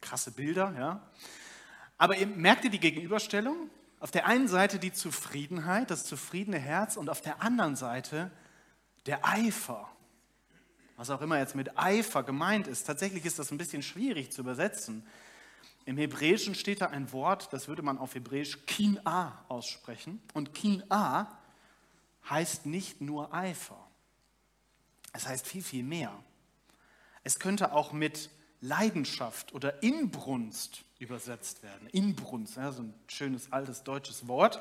krasse 0.00 0.30
Bilder, 0.30 0.74
ja. 0.78 1.10
Aber 1.98 2.16
merkt 2.26 2.64
ihr 2.64 2.70
die 2.70 2.80
Gegenüberstellung? 2.80 3.70
Auf 3.98 4.10
der 4.10 4.26
einen 4.26 4.48
Seite 4.48 4.78
die 4.78 4.92
Zufriedenheit, 4.92 5.90
das 5.90 6.04
zufriedene 6.04 6.58
Herz 6.58 6.96
und 6.96 7.10
auf 7.10 7.20
der 7.20 7.42
anderen 7.42 7.76
Seite 7.76 8.30
der 9.06 9.26
Eifer 9.26 9.90
was 11.00 11.08
auch 11.08 11.22
immer 11.22 11.38
jetzt 11.38 11.54
mit 11.54 11.78
Eifer 11.78 12.22
gemeint 12.22 12.66
ist. 12.66 12.86
Tatsächlich 12.86 13.24
ist 13.24 13.38
das 13.38 13.50
ein 13.50 13.56
bisschen 13.56 13.82
schwierig 13.82 14.32
zu 14.32 14.42
übersetzen. 14.42 15.02
Im 15.86 15.96
Hebräischen 15.96 16.54
steht 16.54 16.82
da 16.82 16.88
ein 16.88 17.10
Wort, 17.12 17.50
das 17.54 17.68
würde 17.68 17.80
man 17.80 17.96
auf 17.96 18.14
Hebräisch 18.14 18.58
Kin'a 18.66 19.32
aussprechen. 19.48 20.20
Und 20.34 20.52
Kin'a 20.52 21.26
heißt 22.28 22.66
nicht 22.66 23.00
nur 23.00 23.32
Eifer. 23.32 23.82
Es 25.14 25.26
heißt 25.26 25.46
viel, 25.46 25.62
viel 25.62 25.84
mehr. 25.84 26.12
Es 27.24 27.38
könnte 27.38 27.72
auch 27.72 27.94
mit 27.94 28.28
Leidenschaft 28.60 29.54
oder 29.54 29.82
Inbrunst 29.82 30.84
übersetzt 30.98 31.62
werden. 31.62 31.88
Inbrunst, 31.92 32.58
ja, 32.58 32.72
so 32.72 32.82
ein 32.82 32.94
schönes 33.06 33.50
altes 33.50 33.84
deutsches 33.84 34.28
Wort. 34.28 34.60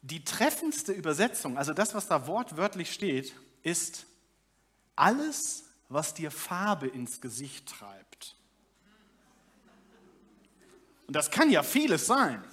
Die 0.00 0.24
treffendste 0.24 0.92
Übersetzung, 0.92 1.58
also 1.58 1.74
das, 1.74 1.94
was 1.94 2.08
da 2.08 2.26
wortwörtlich 2.26 2.94
steht, 2.94 3.34
ist 3.62 4.06
alles, 5.00 5.64
was 5.88 6.14
dir 6.14 6.30
Farbe 6.30 6.86
ins 6.86 7.20
Gesicht 7.20 7.68
treibt. 7.68 8.36
Und 11.06 11.16
das 11.16 11.30
kann 11.30 11.50
ja 11.50 11.62
vieles 11.62 12.06
sein. 12.06 12.44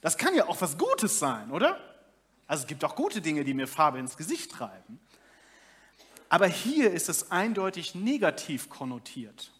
Das 0.00 0.18
kann 0.18 0.34
ja 0.34 0.46
auch 0.46 0.60
was 0.60 0.76
Gutes 0.76 1.18
sein, 1.18 1.50
oder? 1.50 1.78
Also 2.46 2.62
es 2.62 2.66
gibt 2.66 2.84
auch 2.84 2.96
gute 2.96 3.20
Dinge, 3.20 3.44
die 3.44 3.54
mir 3.54 3.66
Farbe 3.66 3.98
ins 3.98 4.16
Gesicht 4.16 4.50
treiben. 4.50 5.00
Aber 6.28 6.46
hier 6.46 6.90
ist 6.90 7.08
es 7.08 7.30
eindeutig 7.30 7.94
negativ 7.94 8.68
konnotiert. 8.68 9.52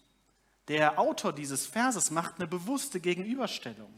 Der 0.68 0.98
Autor 0.98 1.32
dieses 1.32 1.66
Verses 1.66 2.10
macht 2.10 2.36
eine 2.36 2.46
bewusste 2.46 3.00
Gegenüberstellung. 3.00 3.92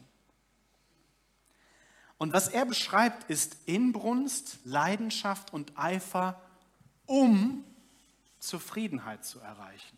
Und 2.19 2.33
was 2.33 2.49
er 2.49 2.65
beschreibt, 2.65 3.29
ist 3.29 3.57
Inbrunst, 3.67 4.59
Leidenschaft 4.65 5.53
und 5.53 5.77
Eifer, 5.77 6.41
um 7.07 7.65
Zufriedenheit 8.43 9.25
zu 9.25 9.39
erreichen. 9.39 9.97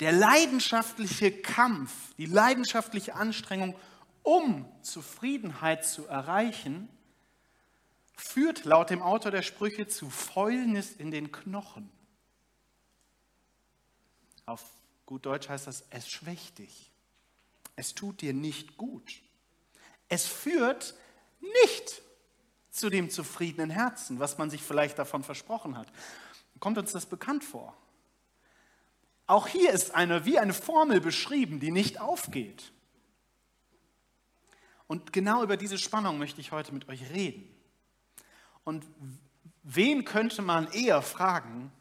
Der 0.00 0.12
leidenschaftliche 0.12 1.30
Kampf, 1.30 1.92
die 2.16 2.26
leidenschaftliche 2.26 3.14
Anstrengung, 3.14 3.76
um 4.22 4.66
Zufriedenheit 4.82 5.84
zu 5.86 6.06
erreichen, 6.06 6.88
führt 8.16 8.64
laut 8.64 8.90
dem 8.90 9.02
Autor 9.02 9.30
der 9.30 9.42
Sprüche 9.42 9.86
zu 9.86 10.08
Fäulnis 10.08 10.92
in 10.92 11.10
den 11.10 11.32
Knochen. 11.32 11.90
Auf 14.46 14.64
gut 15.04 15.26
Deutsch 15.26 15.48
heißt 15.48 15.66
das, 15.66 15.84
es 15.90 16.08
schwächt 16.08 16.58
dich. 16.58 16.90
Es 17.76 17.94
tut 17.94 18.22
dir 18.22 18.32
nicht 18.32 18.78
gut. 18.78 19.20
Es 20.08 20.26
führt 20.26 20.94
nicht 21.40 22.02
zu 22.70 22.88
dem 22.88 23.10
zufriedenen 23.10 23.70
Herzen, 23.70 24.18
was 24.18 24.38
man 24.38 24.48
sich 24.48 24.62
vielleicht 24.62 24.98
davon 24.98 25.22
versprochen 25.22 25.76
hat. 25.76 25.92
Kommt 26.60 26.78
uns 26.78 26.92
das 26.92 27.06
bekannt 27.06 27.44
vor? 27.44 27.76
Auch 29.26 29.46
hier 29.46 29.72
ist 29.72 29.94
eine, 29.94 30.24
wie 30.24 30.38
eine 30.38 30.52
Formel 30.52 31.00
beschrieben, 31.00 31.60
die 31.60 31.70
nicht 31.70 32.00
aufgeht. 32.00 32.72
Und 34.86 35.12
genau 35.12 35.42
über 35.42 35.56
diese 35.56 35.78
Spannung 35.78 36.18
möchte 36.18 36.40
ich 36.40 36.52
heute 36.52 36.72
mit 36.72 36.88
euch 36.88 37.10
reden. 37.10 37.48
Und 38.64 38.86
wen 39.62 40.04
könnte 40.04 40.42
man 40.42 40.70
eher 40.72 41.00
fragen 41.00 41.72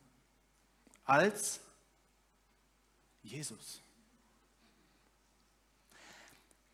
als 1.03 1.59
Jesus? 3.21 3.81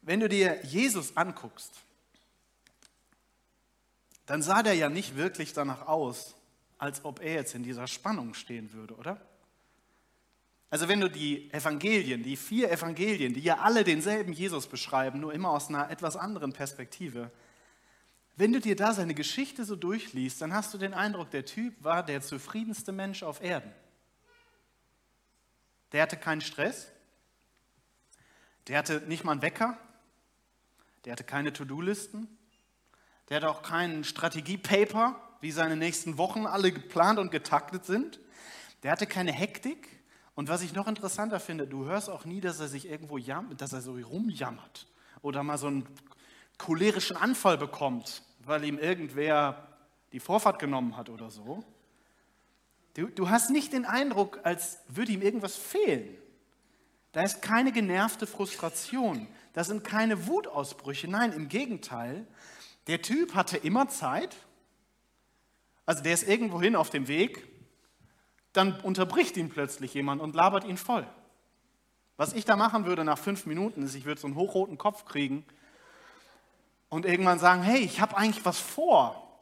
Wenn 0.02 0.20
du 0.20 0.30
dir 0.30 0.64
Jesus 0.66 1.18
anguckst, 1.18 1.74
dann 4.28 4.44
sah 4.44 4.62
der 4.62 4.76
ja 4.76 4.90
nicht 4.90 5.16
wirklich 5.16 5.54
danach 5.54 5.88
aus, 5.88 6.36
als 6.80 7.06
ob 7.06 7.22
er 7.22 7.34
jetzt 7.34 7.54
in 7.54 7.62
dieser 7.62 7.86
Spannung 7.86 8.34
stehen 8.34 8.74
würde, 8.74 8.96
oder? 8.96 9.22
Also 10.72 10.88
wenn 10.88 11.02
du 11.02 11.10
die 11.10 11.52
Evangelien, 11.52 12.24
die 12.24 12.38
vier 12.38 12.72
Evangelien, 12.72 13.34
die 13.34 13.42
ja 13.42 13.58
alle 13.58 13.84
denselben 13.84 14.34
Jesus 14.34 14.68
beschreiben, 14.68 15.20
nur 15.20 15.34
immer 15.34 15.50
aus 15.50 15.70
einer 15.70 15.90
etwas 15.90 16.16
anderen 16.16 16.54
Perspektive, 16.54 17.32
wenn 18.36 18.54
du 18.54 18.62
dir 18.62 18.76
da 18.76 18.94
seine 18.94 19.14
Geschichte 19.14 19.66
so 19.66 19.76
durchliest, 19.76 20.42
dann 20.42 20.54
hast 20.54 20.74
du 20.74 20.78
den 20.78 20.94
Eindruck, 20.94 21.30
der 21.32 21.46
Typ 21.46 21.84
war 21.84 22.04
der 22.04 22.22
zufriedenste 22.22 22.94
Mensch 22.94 23.24
auf 23.24 23.42
Erden. 23.42 23.72
Der 25.92 26.04
hatte 26.04 26.16
keinen 26.16 26.42
Stress, 26.42 26.90
der 28.68 28.78
hatte 28.78 29.02
nicht 29.08 29.26
mal 29.26 29.34
einen 29.34 29.42
Wecker, 29.42 29.78
der 31.04 31.14
hatte 31.14 31.24
keine 31.26 31.52
To-Do-Listen, 31.52 32.30
der 33.28 33.38
hatte 33.38 33.50
auch 33.50 33.64
keinen 33.64 34.04
Strategiepaper, 34.04 35.20
wie 35.42 35.52
seine 35.52 35.76
nächsten 35.76 36.18
Wochen 36.18 36.46
alle 36.46 36.72
geplant 36.72 37.20
und 37.20 37.32
getaktet 37.32 37.86
sind. 37.86 38.20
Der 38.84 38.92
hatte 38.92 39.08
keine 39.08 39.32
Hektik. 39.32 39.88
Und 40.36 40.48
was 40.48 40.62
ich 40.62 40.74
noch 40.74 40.88
interessanter 40.88 41.40
finde, 41.40 41.68
du 41.68 41.86
hörst 41.86 42.10
auch 42.10 42.26
nie, 42.26 42.40
dass 42.40 42.60
er 42.60 42.68
sich 42.68 42.90
irgendwo 42.90 43.18
jammert, 43.18 43.62
dass 43.62 43.74
er 43.74 43.82
so 43.82 43.94
rumjammert 43.94 44.88
oder 45.22 45.44
mal 45.44 45.58
so 45.58 45.68
einen 45.68 45.86
cholerischen 46.58 47.18
Anfall 47.18 47.58
bekommt, 47.58 48.24
weil 48.46 48.64
ihm 48.64 48.78
irgendwer 48.78 49.68
die 50.14 50.20
Vorfahrt 50.20 50.60
genommen 50.60 50.96
hat 50.96 51.10
oder 51.10 51.30
so. 51.30 51.64
Du, 52.94 53.08
du 53.08 53.30
hast 53.30 53.50
nicht 53.50 53.74
den 53.74 53.86
Eindruck, 53.86 54.40
als 54.44 54.80
würde 54.88 55.12
ihm 55.12 55.22
irgendwas 55.22 55.56
fehlen. 55.56 56.18
Da 57.12 57.24
ist 57.24 57.42
keine 57.42 57.72
genervte 57.72 58.28
Frustration. 58.28 59.28
Da 59.54 59.64
sind 59.64 59.84
keine 59.84 60.28
Wutausbrüche. 60.28 61.08
Nein, 61.08 61.34
im 61.34 61.50
Gegenteil. 61.50 62.28
Der 62.88 63.02
Typ 63.02 63.36
hatte 63.36 63.58
immer 63.58 63.90
Zeit. 63.90 64.36
Also 65.90 66.04
der 66.04 66.14
ist 66.14 66.28
irgendwo 66.28 66.62
hin 66.62 66.76
auf 66.76 66.92
dem 66.92 67.08
Weg. 67.08 67.50
Dann 68.54 68.80
unterbricht 68.82 69.36
ihn 69.38 69.50
plötzlich 69.50 69.92
jemand 69.96 70.22
und 70.22 70.36
labert 70.36 70.64
ihn 70.64 70.78
voll. 70.78 71.08
Was 72.16 72.34
ich 72.34 72.46
da 72.46 72.56
machen 72.56 72.86
würde 72.86 73.04
nach 73.04 73.18
fünf 73.18 73.48
Minuten 73.48 73.82
ist, 73.82 73.96
ich 73.96 74.06
würde 74.06 74.22
so 74.22 74.28
einen 74.28 74.36
hochroten 74.36 74.78
Kopf 74.78 75.06
kriegen 75.06 75.44
und 76.90 77.08
irgendwann 77.08 77.40
sagen, 77.40 77.64
hey, 77.64 77.80
ich 77.80 78.02
habe 78.02 78.16
eigentlich 78.16 78.46
was 78.46 78.60
vor. 78.60 79.42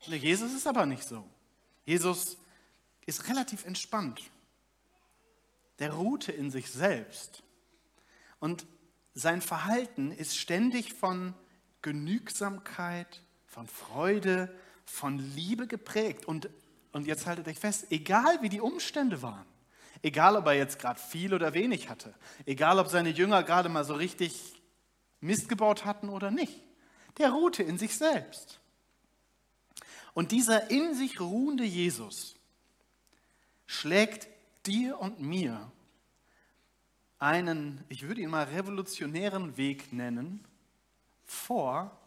Jesus 0.00 0.52
ist 0.52 0.66
aber 0.66 0.84
nicht 0.84 1.04
so. 1.04 1.26
Jesus 1.86 2.36
ist 3.06 3.26
relativ 3.26 3.64
entspannt. 3.64 4.20
Der 5.78 5.94
ruhte 5.94 6.30
in 6.30 6.50
sich 6.50 6.70
selbst. 6.70 7.42
Und 8.38 8.66
sein 9.14 9.40
Verhalten 9.40 10.12
ist 10.12 10.36
ständig 10.36 10.92
von 10.92 11.32
Genügsamkeit, 11.80 13.22
von 13.46 13.66
Freude, 13.66 14.54
von 14.86 15.18
Liebe 15.18 15.66
geprägt. 15.66 16.24
Und, 16.24 16.48
und 16.92 17.06
jetzt 17.06 17.26
haltet 17.26 17.46
euch 17.48 17.58
fest, 17.58 17.86
egal 17.90 18.40
wie 18.40 18.48
die 18.48 18.60
Umstände 18.60 19.20
waren, 19.20 19.46
egal 20.02 20.36
ob 20.36 20.46
er 20.46 20.54
jetzt 20.54 20.78
gerade 20.78 20.98
viel 20.98 21.34
oder 21.34 21.52
wenig 21.52 21.88
hatte, 21.88 22.14
egal 22.46 22.78
ob 22.78 22.88
seine 22.88 23.10
Jünger 23.10 23.42
gerade 23.42 23.68
mal 23.68 23.84
so 23.84 23.94
richtig 23.94 24.62
Mist 25.20 25.48
gebaut 25.48 25.84
hatten 25.84 26.08
oder 26.08 26.30
nicht, 26.30 26.62
der 27.18 27.30
ruhte 27.30 27.62
in 27.62 27.78
sich 27.78 27.96
selbst. 27.96 28.60
Und 30.14 30.32
dieser 30.32 30.70
in 30.70 30.94
sich 30.94 31.20
ruhende 31.20 31.64
Jesus 31.64 32.36
schlägt 33.66 34.28
dir 34.66 34.98
und 34.98 35.20
mir 35.20 35.70
einen, 37.18 37.84
ich 37.88 38.02
würde 38.02 38.20
ihn 38.20 38.30
mal 38.30 38.44
revolutionären 38.44 39.56
Weg 39.56 39.92
nennen, 39.92 40.44
vor, 41.24 41.98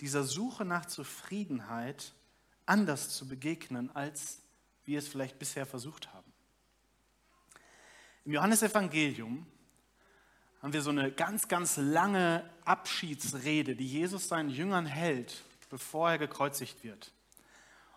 dieser 0.00 0.24
Suche 0.24 0.64
nach 0.64 0.86
Zufriedenheit 0.86 2.12
anders 2.66 3.10
zu 3.10 3.28
begegnen, 3.28 3.94
als 3.94 4.42
wir 4.84 4.98
es 4.98 5.08
vielleicht 5.08 5.38
bisher 5.38 5.66
versucht 5.66 6.12
haben. 6.12 6.32
Im 8.24 8.32
Johannesevangelium 8.32 9.46
haben 10.62 10.72
wir 10.72 10.82
so 10.82 10.90
eine 10.90 11.12
ganz, 11.12 11.48
ganz 11.48 11.76
lange 11.76 12.48
Abschiedsrede, 12.64 13.76
die 13.76 13.86
Jesus 13.86 14.28
seinen 14.28 14.50
Jüngern 14.50 14.86
hält, 14.86 15.44
bevor 15.70 16.10
er 16.10 16.18
gekreuzigt 16.18 16.82
wird. 16.82 17.12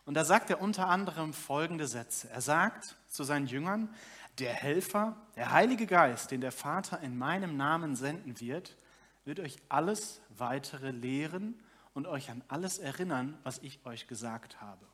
Und 0.05 0.13
da 0.15 0.23
sagt 0.23 0.49
er 0.49 0.61
unter 0.61 0.87
anderem 0.87 1.33
folgende 1.33 1.87
Sätze. 1.87 2.29
Er 2.29 2.41
sagt 2.41 2.95
zu 3.07 3.23
seinen 3.23 3.47
Jüngern, 3.47 3.93
der 4.39 4.53
Helfer, 4.53 5.15
der 5.35 5.51
Heilige 5.51 5.85
Geist, 5.85 6.31
den 6.31 6.41
der 6.41 6.51
Vater 6.51 6.99
in 7.01 7.17
meinem 7.17 7.57
Namen 7.57 7.95
senden 7.95 8.39
wird, 8.39 8.77
wird 9.25 9.39
euch 9.39 9.57
alles 9.67 10.21
weitere 10.37 10.91
lehren 10.91 11.59
und 11.93 12.07
euch 12.07 12.29
an 12.29 12.43
alles 12.47 12.77
erinnern, 12.77 13.37
was 13.43 13.59
ich 13.59 13.85
euch 13.85 14.07
gesagt 14.07 14.61
habe. 14.61 14.85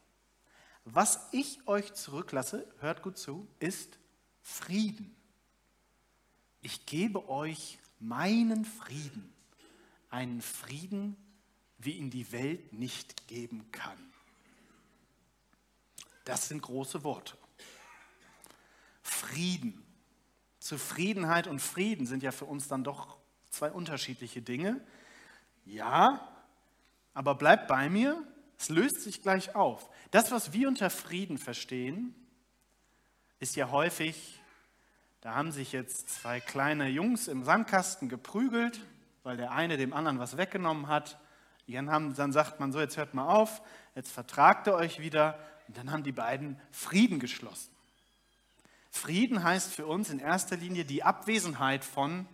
Was 0.86 1.28
ich 1.32 1.68
euch 1.68 1.94
zurücklasse, 1.94 2.68
hört 2.80 3.02
gut 3.02 3.18
zu, 3.18 3.48
ist 3.60 3.98
Frieden. 4.42 5.16
Ich 6.62 6.86
gebe 6.86 7.28
euch 7.30 7.80
meinen 8.00 8.66
Frieden, 8.66 9.34
einen 10.10 10.42
Frieden, 10.42 11.18
wie 11.78 11.92
ihn 11.92 12.12
die 12.12 12.32
Welt 12.32 12.74
nicht 12.74 13.28
geben 13.28 13.72
kann. 13.72 13.98
Das 16.24 16.48
sind 16.48 16.62
große 16.62 17.04
Worte. 17.04 17.38
Frieden. 19.02 19.86
Zufriedenheit 20.60 21.48
und 21.48 21.60
Frieden 21.60 22.08
sind 22.08 22.24
ja 22.24 22.32
für 22.32 22.46
uns 22.46 22.68
dann 22.68 22.84
doch 22.84 23.18
zwei 23.52 23.72
unterschiedliche 23.72 24.42
Dinge. 24.42 24.84
Ja, 25.66 26.35
aber 27.16 27.34
bleibt 27.34 27.68
bei 27.68 27.90
mir, 27.90 28.22
es 28.60 28.70
löst 28.70 29.02
sich 29.02 29.24
gleich 29.24 29.56
auf. 29.56 29.90
Das, 30.12 30.32
was 30.32 30.54
wir 30.54 30.68
unter 30.68 30.92
Frieden 30.92 31.40
verstehen, 31.40 32.14
ist 33.40 33.56
ja 33.56 33.72
häufig, 33.72 34.40
da 35.22 35.34
haben 35.34 35.52
sich 35.52 35.72
jetzt 35.72 36.10
zwei 36.10 36.40
kleine 36.40 36.88
Jungs 36.88 37.28
im 37.28 37.44
Sandkasten 37.44 38.10
geprügelt, 38.10 38.80
weil 39.24 39.38
der 39.38 39.52
eine 39.52 39.78
dem 39.78 39.94
anderen 39.94 40.20
was 40.20 40.38
weggenommen 40.38 40.88
hat. 40.88 41.18
Dann, 41.68 42.14
dann 42.14 42.32
sagt 42.32 42.60
man 42.60 42.72
so, 42.72 42.80
jetzt 42.80 42.98
hört 42.98 43.16
mal 43.16 43.28
auf, 43.28 43.62
jetzt 43.96 44.12
vertragt 44.12 44.68
ihr 44.68 44.76
euch 44.76 45.00
wieder 45.00 45.40
Und 45.68 45.78
dann 45.78 45.92
haben 45.92 46.04
die 46.04 46.12
beiden 46.12 46.60
Frieden 46.72 47.20
geschlossen. 47.20 47.72
Frieden 48.92 49.44
heißt 49.44 49.74
für 49.74 49.88
uns 49.88 50.10
in 50.10 50.20
erster 50.20 50.58
Linie 50.58 50.86
die 50.86 51.04
Abwesenheit 51.04 51.84
von 51.84 52.28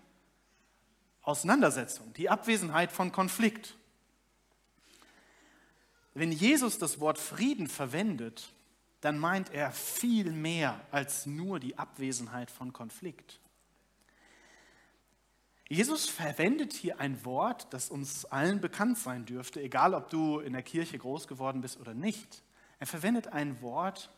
Auseinandersetzung, 1.21 2.13
die 2.13 2.29
Abwesenheit 2.29 2.91
von 2.91 3.11
Konflikt. 3.11 3.77
Wenn 6.13 6.31
Jesus 6.31 6.77
das 6.77 6.99
Wort 6.99 7.17
Frieden 7.17 7.67
verwendet, 7.67 8.53
dann 8.99 9.17
meint 9.17 9.53
er 9.53 9.71
viel 9.71 10.31
mehr 10.31 10.79
als 10.91 11.25
nur 11.25 11.59
die 11.59 11.77
Abwesenheit 11.77 12.51
von 12.51 12.73
Konflikt. 12.73 13.39
Jesus 15.67 16.09
verwendet 16.09 16.73
hier 16.73 16.99
ein 16.99 17.23
Wort, 17.23 17.73
das 17.73 17.89
uns 17.89 18.25
allen 18.25 18.59
bekannt 18.59 18.97
sein 18.97 19.25
dürfte, 19.25 19.61
egal 19.61 19.93
ob 19.93 20.09
du 20.09 20.39
in 20.39 20.51
der 20.51 20.63
Kirche 20.63 20.97
groß 20.97 21.29
geworden 21.29 21.61
bist 21.61 21.79
oder 21.79 21.93
nicht. 21.93 22.43
Er 22.79 22.87
verwendet 22.87 23.27
ein 23.27 23.61
Wort 23.61 24.11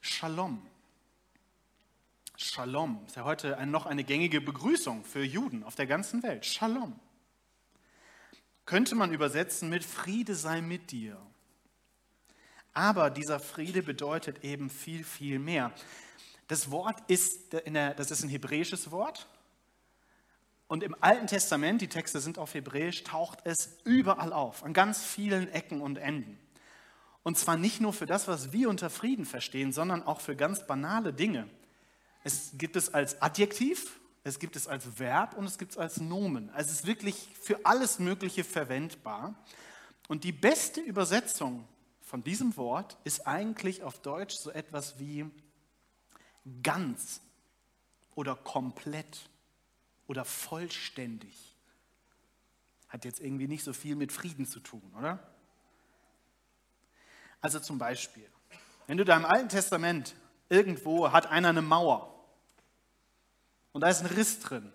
Shalom. 0.00 0.64
Shalom 2.36 3.04
ist 3.06 3.16
ja 3.16 3.24
heute 3.24 3.56
noch 3.66 3.86
eine 3.86 4.04
gängige 4.04 4.40
Begrüßung 4.40 5.04
für 5.04 5.22
Juden 5.22 5.62
auf 5.64 5.74
der 5.74 5.86
ganzen 5.86 6.22
Welt. 6.22 6.44
Shalom. 6.44 6.98
Könnte 8.66 8.94
man 8.94 9.12
übersetzen 9.12 9.68
mit 9.68 9.84
Friede 9.84 10.34
sei 10.34 10.60
mit 10.60 10.90
dir. 10.90 11.16
Aber 12.74 13.08
dieser 13.08 13.40
Friede 13.40 13.82
bedeutet 13.82 14.44
eben 14.44 14.68
viel, 14.68 15.02
viel 15.02 15.38
mehr. 15.38 15.72
Das 16.48 16.70
Wort 16.70 17.02
ist, 17.08 17.52
der, 17.52 17.94
das 17.94 18.10
ist 18.10 18.22
ein 18.22 18.28
hebräisches 18.28 18.90
Wort 18.90 19.26
und 20.68 20.82
im 20.82 20.96
Alten 21.00 21.28
Testament, 21.28 21.80
die 21.80 21.88
Texte 21.88 22.20
sind 22.20 22.38
auf 22.38 22.54
Hebräisch, 22.54 23.04
taucht 23.04 23.38
es 23.44 23.76
überall 23.84 24.32
auf, 24.32 24.64
an 24.64 24.72
ganz 24.72 25.02
vielen 25.02 25.48
Ecken 25.52 25.80
und 25.80 25.98
Enden. 25.98 26.38
Und 27.22 27.38
zwar 27.38 27.56
nicht 27.56 27.80
nur 27.80 27.92
für 27.92 28.06
das, 28.06 28.28
was 28.28 28.52
wir 28.52 28.68
unter 28.68 28.90
Frieden 28.90 29.24
verstehen, 29.24 29.72
sondern 29.72 30.02
auch 30.02 30.20
für 30.20 30.36
ganz 30.36 30.66
banale 30.66 31.12
Dinge. 31.12 31.48
Es 32.24 32.52
gibt 32.54 32.76
es 32.76 32.92
als 32.92 33.22
Adjektiv, 33.22 34.00
es 34.26 34.40
gibt 34.40 34.56
es 34.56 34.66
als 34.66 34.98
Verb 34.98 35.34
und 35.34 35.44
es 35.44 35.56
gibt 35.56 35.70
es 35.70 35.78
als 35.78 36.00
Nomen. 36.00 36.50
Also 36.50 36.72
es 36.72 36.80
ist 36.80 36.86
wirklich 36.86 37.28
für 37.40 37.64
alles 37.64 38.00
Mögliche 38.00 38.42
verwendbar. 38.42 39.36
Und 40.08 40.24
die 40.24 40.32
beste 40.32 40.80
Übersetzung 40.80 41.64
von 42.00 42.24
diesem 42.24 42.56
Wort 42.56 42.98
ist 43.04 43.28
eigentlich 43.28 43.84
auf 43.84 44.00
Deutsch 44.00 44.34
so 44.34 44.50
etwas 44.50 44.98
wie 44.98 45.30
ganz 46.60 47.20
oder 48.16 48.34
komplett 48.34 49.30
oder 50.08 50.24
vollständig. 50.24 51.54
Hat 52.88 53.04
jetzt 53.04 53.20
irgendwie 53.20 53.46
nicht 53.46 53.62
so 53.62 53.72
viel 53.72 53.94
mit 53.94 54.10
Frieden 54.10 54.44
zu 54.44 54.58
tun, 54.58 54.82
oder? 54.98 55.20
Also 57.40 57.60
zum 57.60 57.78
Beispiel, 57.78 58.28
wenn 58.88 58.96
du 58.96 59.04
da 59.04 59.16
im 59.16 59.24
Alten 59.24 59.50
Testament 59.50 60.16
irgendwo 60.48 61.12
hat 61.12 61.26
einer 61.26 61.50
eine 61.50 61.62
Mauer 61.62 62.15
und 63.76 63.82
da 63.82 63.88
ist 63.88 64.00
ein 64.00 64.06
Riss 64.06 64.40
drin 64.40 64.72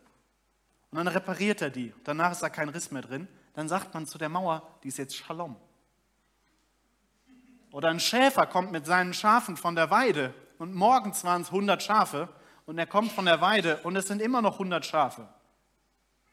und 0.91 0.97
dann 0.99 1.07
repariert 1.07 1.59
er 1.63 1.71
die, 1.71 1.91
danach 2.03 2.33
ist 2.33 2.43
da 2.43 2.49
kein 2.49 2.69
Riss 2.69 2.91
mehr 2.91 3.01
drin, 3.01 3.27
dann 3.55 3.67
sagt 3.67 3.95
man 3.95 4.05
zu 4.05 4.19
der 4.19 4.29
Mauer, 4.29 4.61
die 4.83 4.89
ist 4.89 4.99
jetzt 4.99 5.15
Shalom. 5.15 5.55
Oder 7.71 7.89
ein 7.89 7.99
Schäfer 7.99 8.45
kommt 8.45 8.71
mit 8.71 8.85
seinen 8.85 9.15
Schafen 9.15 9.57
von 9.57 9.73
der 9.73 9.89
Weide 9.89 10.35
und 10.59 10.75
morgens 10.75 11.23
waren 11.23 11.41
es 11.41 11.47
100 11.47 11.81
Schafe 11.81 12.29
und 12.67 12.77
er 12.77 12.85
kommt 12.85 13.11
von 13.11 13.25
der 13.25 13.41
Weide 13.41 13.77
und 13.77 13.95
es 13.95 14.05
sind 14.05 14.21
immer 14.21 14.39
noch 14.39 14.53
100 14.53 14.85
Schafe. 14.85 15.27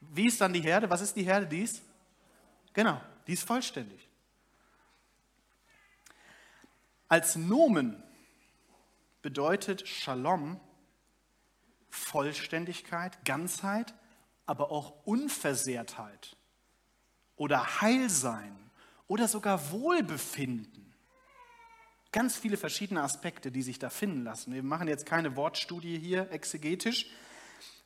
Wie 0.02 0.26
ist 0.26 0.38
dann 0.42 0.52
die 0.52 0.61
Herde? 0.61 0.90
Was 0.90 1.00
ist 1.00 1.16
die 1.16 1.22
Herde? 1.22 1.46
Die 1.46 1.62
ist? 1.62 1.81
Genau, 2.74 3.00
die 3.26 3.33
ist 3.33 3.44
vollständig. 3.44 4.07
Als 7.09 7.35
Nomen 7.35 8.02
bedeutet 9.22 9.88
Shalom 9.88 10.61
Vollständigkeit, 11.90 13.24
Ganzheit, 13.24 13.94
aber 14.46 14.70
auch 14.70 15.05
Unversehrtheit 15.05 16.37
oder 17.37 17.81
Heilsein 17.81 18.57
oder 19.07 19.29
sogar 19.29 19.70
Wohlbefinden. 19.70 20.94
Ganz 22.12 22.37
viele 22.37 22.57
verschiedene 22.57 23.03
Aspekte, 23.03 23.53
die 23.53 23.62
sich 23.62 23.79
da 23.79 23.90
finden 23.90 24.24
lassen. 24.24 24.55
Wir 24.55 24.62
machen 24.62 24.88
jetzt 24.88 25.07
keine 25.07 25.37
Wortstudie 25.37 25.98
hier 25.98 26.31
exegetisch. 26.31 27.07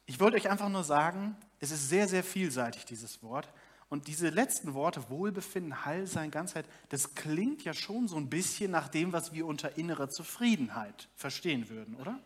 Ich 0.06 0.20
wollte 0.20 0.36
euch 0.36 0.48
einfach 0.48 0.68
nur 0.68 0.84
sagen, 0.84 1.36
es 1.58 1.70
ist 1.70 1.88
sehr, 1.88 2.08
sehr 2.08 2.22
vielseitig, 2.22 2.84
dieses 2.84 3.22
Wort. 3.22 3.52
Und 3.88 4.06
diese 4.06 4.30
letzten 4.30 4.74
Worte, 4.74 5.10
Wohlbefinden, 5.10 5.84
Heilsein, 5.84 6.30
Ganzheit, 6.30 6.66
das 6.88 7.14
klingt 7.14 7.62
ja 7.62 7.74
schon 7.74 8.08
so 8.08 8.16
ein 8.16 8.30
bisschen 8.30 8.70
nach 8.70 8.88
dem, 8.88 9.12
was 9.12 9.32
wir 9.32 9.46
unter 9.46 9.76
innerer 9.76 10.08
Zufriedenheit 10.08 11.08
verstehen 11.14 11.68
würden, 11.68 11.96
oder? 11.96 12.18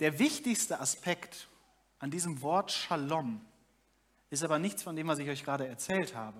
Der 0.00 0.18
wichtigste 0.18 0.80
Aspekt 0.80 1.48
an 1.98 2.10
diesem 2.10 2.42
Wort 2.42 2.72
Shalom 2.72 3.40
ist 4.30 4.42
aber 4.42 4.58
nichts 4.58 4.82
von 4.82 4.96
dem, 4.96 5.06
was 5.06 5.18
ich 5.18 5.28
euch 5.28 5.44
gerade 5.44 5.68
erzählt 5.68 6.14
habe, 6.14 6.38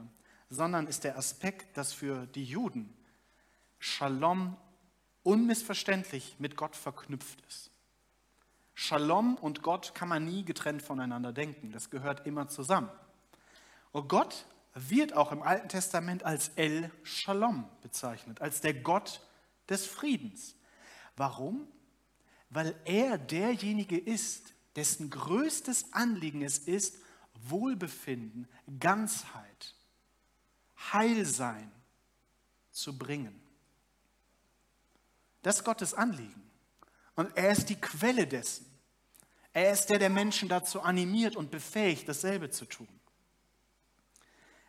sondern 0.51 0.87
ist 0.87 1.05
der 1.05 1.17
Aspekt, 1.17 1.77
dass 1.77 1.93
für 1.93 2.27
die 2.27 2.45
Juden 2.45 2.93
Shalom 3.79 4.57
unmissverständlich 5.23 6.37
mit 6.39 6.57
Gott 6.57 6.75
verknüpft 6.75 7.41
ist. 7.47 7.71
Shalom 8.75 9.37
und 9.37 9.63
Gott 9.63 9.95
kann 9.95 10.09
man 10.09 10.25
nie 10.25 10.45
getrennt 10.45 10.83
voneinander 10.83 11.33
denken. 11.33 11.71
Das 11.71 11.91
gehört 11.91 12.27
immer 12.27 12.49
zusammen. 12.49 12.91
Und 13.93 14.09
Gott 14.09 14.47
wird 14.75 15.13
auch 15.15 15.31
im 15.31 15.43
Alten 15.43 15.69
Testament 15.69 16.25
als 16.25 16.49
El 16.57 16.91
Shalom 17.05 17.69
bezeichnet, 17.83 18.43
als 18.43 18.61
der 18.61 18.75
Gott 18.75 19.21
des 19.69 19.87
Friedens. 19.87 20.57
Warum? 21.17 21.69
Weil 22.55 22.77
er 22.85 23.19
derjenige 23.19 23.99
ist, 23.99 24.55
dessen 24.77 25.11
größtes 25.11 25.93
Anliegen 25.93 26.41
es 26.41 26.59
ist, 26.59 26.99
Wohlbefinden, 27.49 28.47
Ganzheit, 28.79 29.75
Heilsein 30.93 31.73
zu 32.71 32.97
bringen. 32.97 33.43
Das 35.43 35.57
ist 35.57 35.65
Gottes 35.65 35.95
Anliegen. 35.95 36.49
Und 37.17 37.37
er 37.37 37.51
ist 37.51 37.71
die 37.71 37.81
Quelle 37.81 38.25
dessen. 38.25 38.67
Er 39.53 39.73
ist 39.73 39.87
der, 39.87 39.99
der 39.99 40.11
Menschen 40.11 40.49
dazu 40.49 40.81
animiert 40.81 41.35
und 41.35 41.51
befähigt, 41.51 42.09
dasselbe 42.09 42.51
zu 42.51 42.67
tun. 42.67 43.01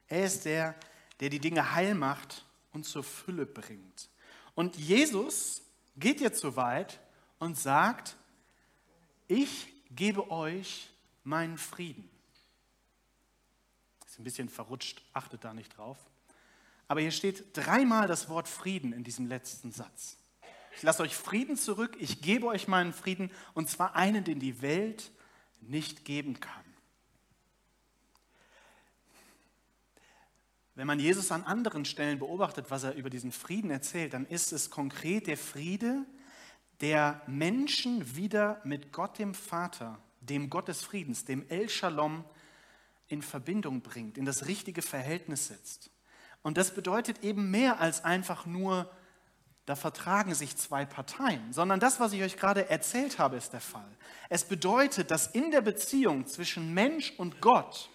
Er 0.08 0.26
ist 0.26 0.45
der, 0.45 0.74
der 1.19 1.30
die 1.30 1.39
Dinge 1.39 1.76
heil 1.76 1.93
macht 1.93 2.45
und 2.71 2.84
zur 2.84 3.04
Fülle 3.04 3.45
bringt. 3.45 4.10
Und 4.56 4.76
Jesus 4.76 5.62
geht 5.95 6.19
jetzt 6.19 6.41
so 6.41 6.56
weit 6.56 7.00
und 7.39 7.58
sagt, 7.58 8.15
ich 9.28 9.67
gebe 9.91 10.30
euch 10.30 10.89
meinen 11.24 11.58
Frieden. 11.58 12.10
Ist 14.06 14.19
ein 14.19 14.24
bisschen 14.24 14.50
verrutscht, 14.50 15.02
achtet 15.13 15.43
da 15.43 15.54
nicht 15.54 15.78
drauf. 15.78 15.98
Aber 16.88 17.02
hier 17.02 17.12
steht 17.12 17.58
dreimal 17.58 18.08
das 18.08 18.30
Wort 18.30 18.48
Frieden 18.48 18.93
in 18.93 19.04
diesem 19.04 19.28
letzten 19.28 19.71
Satz. 19.71 20.17
Ich 20.76 20.84
lasse 20.84 21.04
euch 21.04 21.15
Frieden 21.15 21.58
zurück, 21.58 21.98
ich 22.00 22.21
gebe 22.21 22.48
euch 22.48 22.67
meinen 22.67 22.93
Frieden, 22.93 23.32
und 23.54 23.69
zwar 23.69 23.95
einen, 23.95 24.24
den 24.24 24.39
die 24.39 24.62
Welt 24.62 25.12
nicht 25.62 26.06
geben 26.06 26.39
kann. 26.39 26.63
Wenn 30.76 30.88
man 30.88 31.00
Jesus 31.00 31.32
an 31.32 31.43
anderen 31.43 31.86
Stellen 31.86 32.19
beobachtet, 32.19 32.69
was 32.69 32.84
er 32.84 32.95
über 32.95 33.10
diesen 33.10 33.32
Frieden 33.32 33.71
erzählt, 33.71 34.13
dann 34.13 34.26
ist 34.26 34.52
es 34.52 34.69
konkret 34.69 35.28
der 35.28 35.38
Friede, 35.38 36.06
der 36.82 37.22
Menschen 37.28 38.16
wieder 38.16 38.62
mit 38.64 38.92
Gott 38.92 39.18
dem 39.20 39.34
Vater, 39.34 40.00
dem 40.22 40.50
Gott 40.50 40.68
des 40.68 40.84
Friedens, 40.84 41.26
dem 41.26 41.48
El 41.50 41.70
Shalom, 41.70 42.24
in 43.08 43.22
Verbindung 43.22 43.82
bringt, 43.82 44.18
in 44.18 44.26
das 44.26 44.48
richtige 44.48 44.82
Verhältnis 44.82 45.48
setzt. 45.48 45.92
Und 46.42 46.58
das 46.58 46.74
bedeutet 46.74 47.24
eben 47.24 47.52
mehr 47.52 47.80
als 47.80 48.04
einfach 48.04 48.46
nur 48.46 48.90
da 49.66 49.76
vertragen 49.76 50.36
sich 50.36 50.58
zwei 50.58 50.86
Parteien, 50.86 51.52
sondern 51.52 51.80
das, 51.80 52.00
was 52.00 52.14
ich 52.14 52.22
euch 52.22 52.38
gerade 52.38 52.70
erzählt 52.70 53.18
habe, 53.18 53.36
ist 53.36 53.54
der 53.54 53.62
Fall. 53.62 53.90
Es 54.30 54.44
bedeutet, 54.44 55.10
dass 55.10 55.28
in 55.28 55.50
der 55.50 55.62
Beziehung 55.62 56.28
zwischen 56.28 56.74
Mensch 56.74 57.14
und 57.18 57.42
Gott 57.42 57.90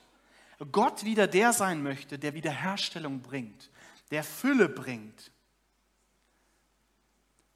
Gott 0.73 1.05
wieder 1.05 1.27
der 1.27 1.53
sein 1.53 1.83
möchte, 1.83 2.19
der 2.19 2.35
Wiederherstellung 2.35 3.23
bringt, 3.23 3.71
der 4.11 4.23
Fülle 4.23 4.69
bringt. 4.69 5.31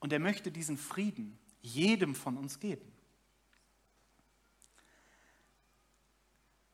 Und 0.05 0.13
er 0.13 0.19
möchte 0.19 0.53
diesen 0.53 0.77
Frieden 0.77 1.39
jedem 1.63 2.15
von 2.15 2.37
uns 2.37 2.61
geben. 2.61 2.93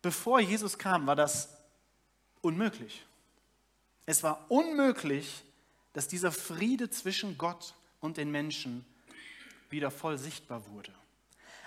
Bevor 0.02 0.40
Jesus 0.40 0.76
kam, 0.76 1.06
war 1.06 1.14
das 1.14 1.56
unmöglich. 2.40 3.06
Es 4.04 4.24
war 4.24 4.50
unmöglich, 4.50 5.44
dass 5.92 6.08
dieser 6.08 6.32
Friede 6.32 6.90
zwischen 6.90 7.38
Gott 7.38 7.76
und 8.00 8.16
den 8.16 8.32
Menschen 8.32 8.84
wieder 9.68 9.92
voll 9.92 10.18
sichtbar 10.18 10.66
wurde. 10.66 10.92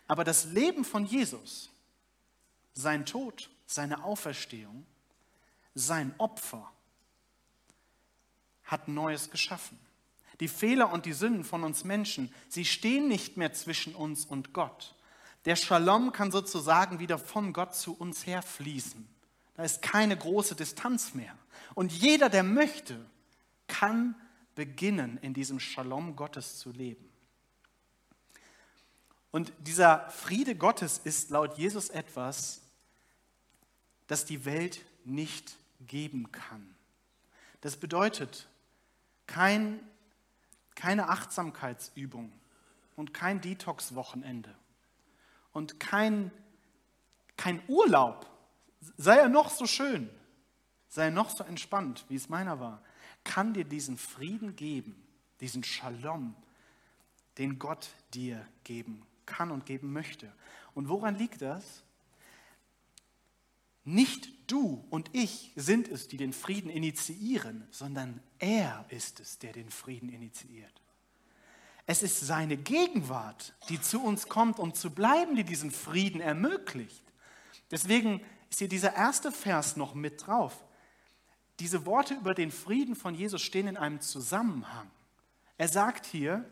Aber 0.06 0.26
das 0.26 0.44
Leben 0.44 0.84
von 0.84 1.06
Jesus, 1.06 1.70
sein 2.74 3.06
Tod, 3.06 3.50
seine 3.68 4.04
Auferstehung, 4.04 4.86
sein 5.76 6.14
Opfer, 6.18 6.70
hat 8.66 8.90
Neues 8.90 9.32
geschaffen. 9.32 9.80
Die 10.40 10.48
Fehler 10.48 10.92
und 10.92 11.06
die 11.06 11.14
Sünden 11.14 11.44
von 11.44 11.64
uns 11.64 11.84
Menschen, 11.84 12.34
sie 12.50 12.66
stehen 12.66 13.08
nicht 13.08 13.38
mehr 13.38 13.54
zwischen 13.54 13.96
uns 13.96 14.26
und 14.26 14.54
Gott. 14.54 14.96
Der 15.46 15.56
Shalom 15.56 16.12
kann 16.12 16.32
sozusagen 16.32 17.00
wieder 17.00 17.20
von 17.20 17.54
Gott 17.54 17.76
zu 17.76 17.96
uns 17.96 18.26
herfließen. 18.26 19.08
Da 19.56 19.64
ist 19.64 19.82
keine 19.82 20.18
große 20.18 20.56
Distanz 20.56 21.14
mehr. 21.14 21.38
Und 21.76 21.92
jeder, 21.92 22.30
der 22.30 22.44
möchte, 22.44 23.00
kann 23.68 24.16
beginnen, 24.56 25.18
in 25.22 25.34
diesem 25.34 25.60
Shalom 25.60 26.16
Gottes 26.16 26.60
zu 26.60 26.72
leben. 26.72 27.10
Und 29.32 29.52
dieser 29.60 30.10
Friede 30.12 30.56
Gottes 30.56 31.00
ist 31.04 31.32
laut 31.32 31.58
Jesus 31.58 31.90
etwas, 31.90 32.62
das 34.08 34.26
die 34.26 34.46
Welt 34.46 34.86
nicht 35.06 35.56
geben 35.88 36.32
kann. 36.32 36.76
Das 37.62 37.78
bedeutet 37.78 38.48
kein, 39.26 39.80
keine 40.76 41.10
Achtsamkeitsübung 41.10 42.32
und 42.96 43.14
kein 43.14 43.42
Detox-Wochenende 43.42 44.54
und 45.52 45.80
kein, 45.80 46.32
kein 47.38 47.62
Urlaub, 47.68 48.30
sei 48.98 49.18
er 49.18 49.30
noch 49.30 49.50
so 49.50 49.66
schön, 49.66 50.10
sei 50.90 51.06
er 51.06 51.12
noch 51.12 51.30
so 51.30 51.44
entspannt, 51.44 52.06
wie 52.10 52.16
es 52.16 52.30
meiner 52.30 52.60
war, 52.60 52.82
kann 53.24 53.54
dir 53.54 53.66
diesen 53.66 53.98
Frieden 53.98 54.56
geben, 54.56 55.02
diesen 55.40 55.64
Shalom, 55.64 56.36
den 57.38 57.58
Gott 57.58 57.90
dir 58.14 58.46
geben 58.64 59.06
kann 59.26 59.52
und 59.52 59.66
geben 59.66 59.94
möchte. 59.94 60.32
Und 60.76 60.90
woran 60.90 61.16
liegt 61.16 61.42
das? 61.42 61.84
Nicht 63.86 64.52
du 64.52 64.86
und 64.90 65.10
ich 65.14 65.52
sind 65.56 65.90
es, 65.90 66.08
die 66.08 66.18
den 66.18 66.34
Frieden 66.34 66.70
initiieren, 66.70 67.68
sondern 67.72 68.22
er 68.40 68.86
ist 68.90 69.20
es, 69.20 69.40
der 69.40 69.52
den 69.52 69.70
Frieden 69.70 70.10
initiiert. 70.10 70.72
Es 71.86 72.02
ist 72.02 72.22
seine 72.22 72.56
Gegenwart, 72.56 73.54
die 73.68 73.82
zu 73.82 74.02
uns 74.02 74.30
kommt, 74.30 74.58
um 74.58 74.74
zu 74.74 74.92
bleiben, 74.92 75.36
die 75.36 75.44
diesen 75.44 75.72
Frieden 75.72 76.22
ermöglicht. 76.22 77.04
Deswegen 77.72 78.22
ist 78.50 78.60
hier 78.60 78.70
dieser 78.70 78.96
erste 78.96 79.32
Vers 79.32 79.76
noch 79.76 79.94
mit 79.94 80.26
drauf. 80.26 80.64
Diese 81.60 81.86
Worte 81.86 82.14
über 82.14 82.34
den 82.34 82.52
Frieden 82.52 82.96
von 82.96 83.16
Jesus 83.16 83.42
stehen 83.42 83.68
in 83.68 83.78
einem 83.78 84.00
Zusammenhang. 84.00 84.90
Er 85.58 85.68
sagt 85.68 86.06
hier, 86.06 86.50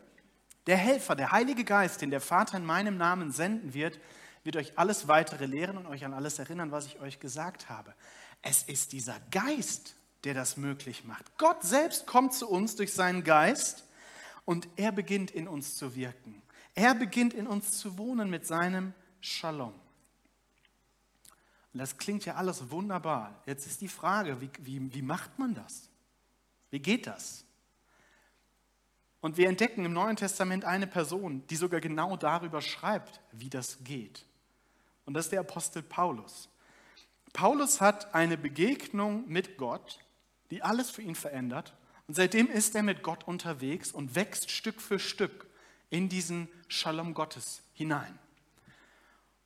der 0.66 0.76
Helfer, 0.76 1.16
der 1.16 1.32
Heilige 1.32 1.64
Geist, 1.64 2.02
den 2.02 2.10
der 2.10 2.20
Vater 2.20 2.58
in 2.58 2.66
meinem 2.66 2.96
Namen 2.96 3.32
senden 3.32 3.74
wird, 3.74 3.98
wird 4.44 4.56
euch 4.56 4.78
alles 4.78 5.08
weitere 5.08 5.46
lehren 5.46 5.76
und 5.76 5.86
euch 5.86 6.04
an 6.04 6.14
alles 6.14 6.38
erinnern, 6.38 6.72
was 6.72 6.86
ich 6.86 7.00
euch 7.00 7.20
gesagt 7.20 7.68
habe. 7.68 7.94
Es 8.42 8.62
ist 8.64 8.92
dieser 8.92 9.20
Geist, 9.30 9.94
der 10.24 10.34
das 10.34 10.56
möglich 10.56 11.04
macht. 11.04 11.36
Gott 11.38 11.62
selbst 11.62 12.06
kommt 12.06 12.34
zu 12.34 12.48
uns 12.48 12.76
durch 12.76 12.92
seinen 12.92 13.24
Geist 13.24 13.84
und 14.44 14.68
er 14.76 14.92
beginnt 14.92 15.30
in 15.30 15.48
uns 15.48 15.76
zu 15.76 15.94
wirken. 15.94 16.42
Er 16.74 16.94
beginnt 16.94 17.34
in 17.34 17.46
uns 17.46 17.78
zu 17.78 17.98
wohnen 17.98 18.30
mit 18.30 18.46
seinem 18.46 18.94
Shalom. 19.20 19.74
Und 21.72 21.78
das 21.78 21.96
klingt 21.96 22.24
ja 22.24 22.34
alles 22.34 22.70
wunderbar. 22.70 23.42
Jetzt 23.46 23.66
ist 23.66 23.80
die 23.80 23.88
Frage, 23.88 24.40
wie, 24.40 24.50
wie, 24.58 24.94
wie 24.94 25.02
macht 25.02 25.38
man 25.38 25.54
das? 25.54 25.88
Wie 26.70 26.80
geht 26.80 27.06
das? 27.06 27.44
Und 29.20 29.36
wir 29.36 29.48
entdecken 29.48 29.84
im 29.84 29.92
Neuen 29.92 30.16
Testament 30.16 30.64
eine 30.64 30.86
Person, 30.86 31.46
die 31.46 31.56
sogar 31.56 31.80
genau 31.80 32.16
darüber 32.16 32.60
schreibt, 32.60 33.20
wie 33.30 33.48
das 33.48 33.78
geht. 33.84 34.26
Und 35.04 35.14
das 35.14 35.26
ist 35.26 35.32
der 35.32 35.40
Apostel 35.40 35.82
Paulus. 35.82 36.48
Paulus 37.32 37.80
hat 37.80 38.14
eine 38.14 38.36
Begegnung 38.36 39.26
mit 39.28 39.56
Gott, 39.56 40.00
die 40.50 40.62
alles 40.62 40.90
für 40.90 41.02
ihn 41.02 41.14
verändert. 41.14 41.74
Und 42.06 42.14
seitdem 42.14 42.48
ist 42.48 42.74
er 42.74 42.82
mit 42.82 43.02
Gott 43.02 43.24
unterwegs 43.24 43.92
und 43.92 44.14
wächst 44.14 44.50
Stück 44.50 44.80
für 44.80 44.98
Stück 44.98 45.46
in 45.90 46.08
diesen 46.08 46.48
Shalom 46.68 47.14
Gottes 47.14 47.62
hinein. 47.72 48.18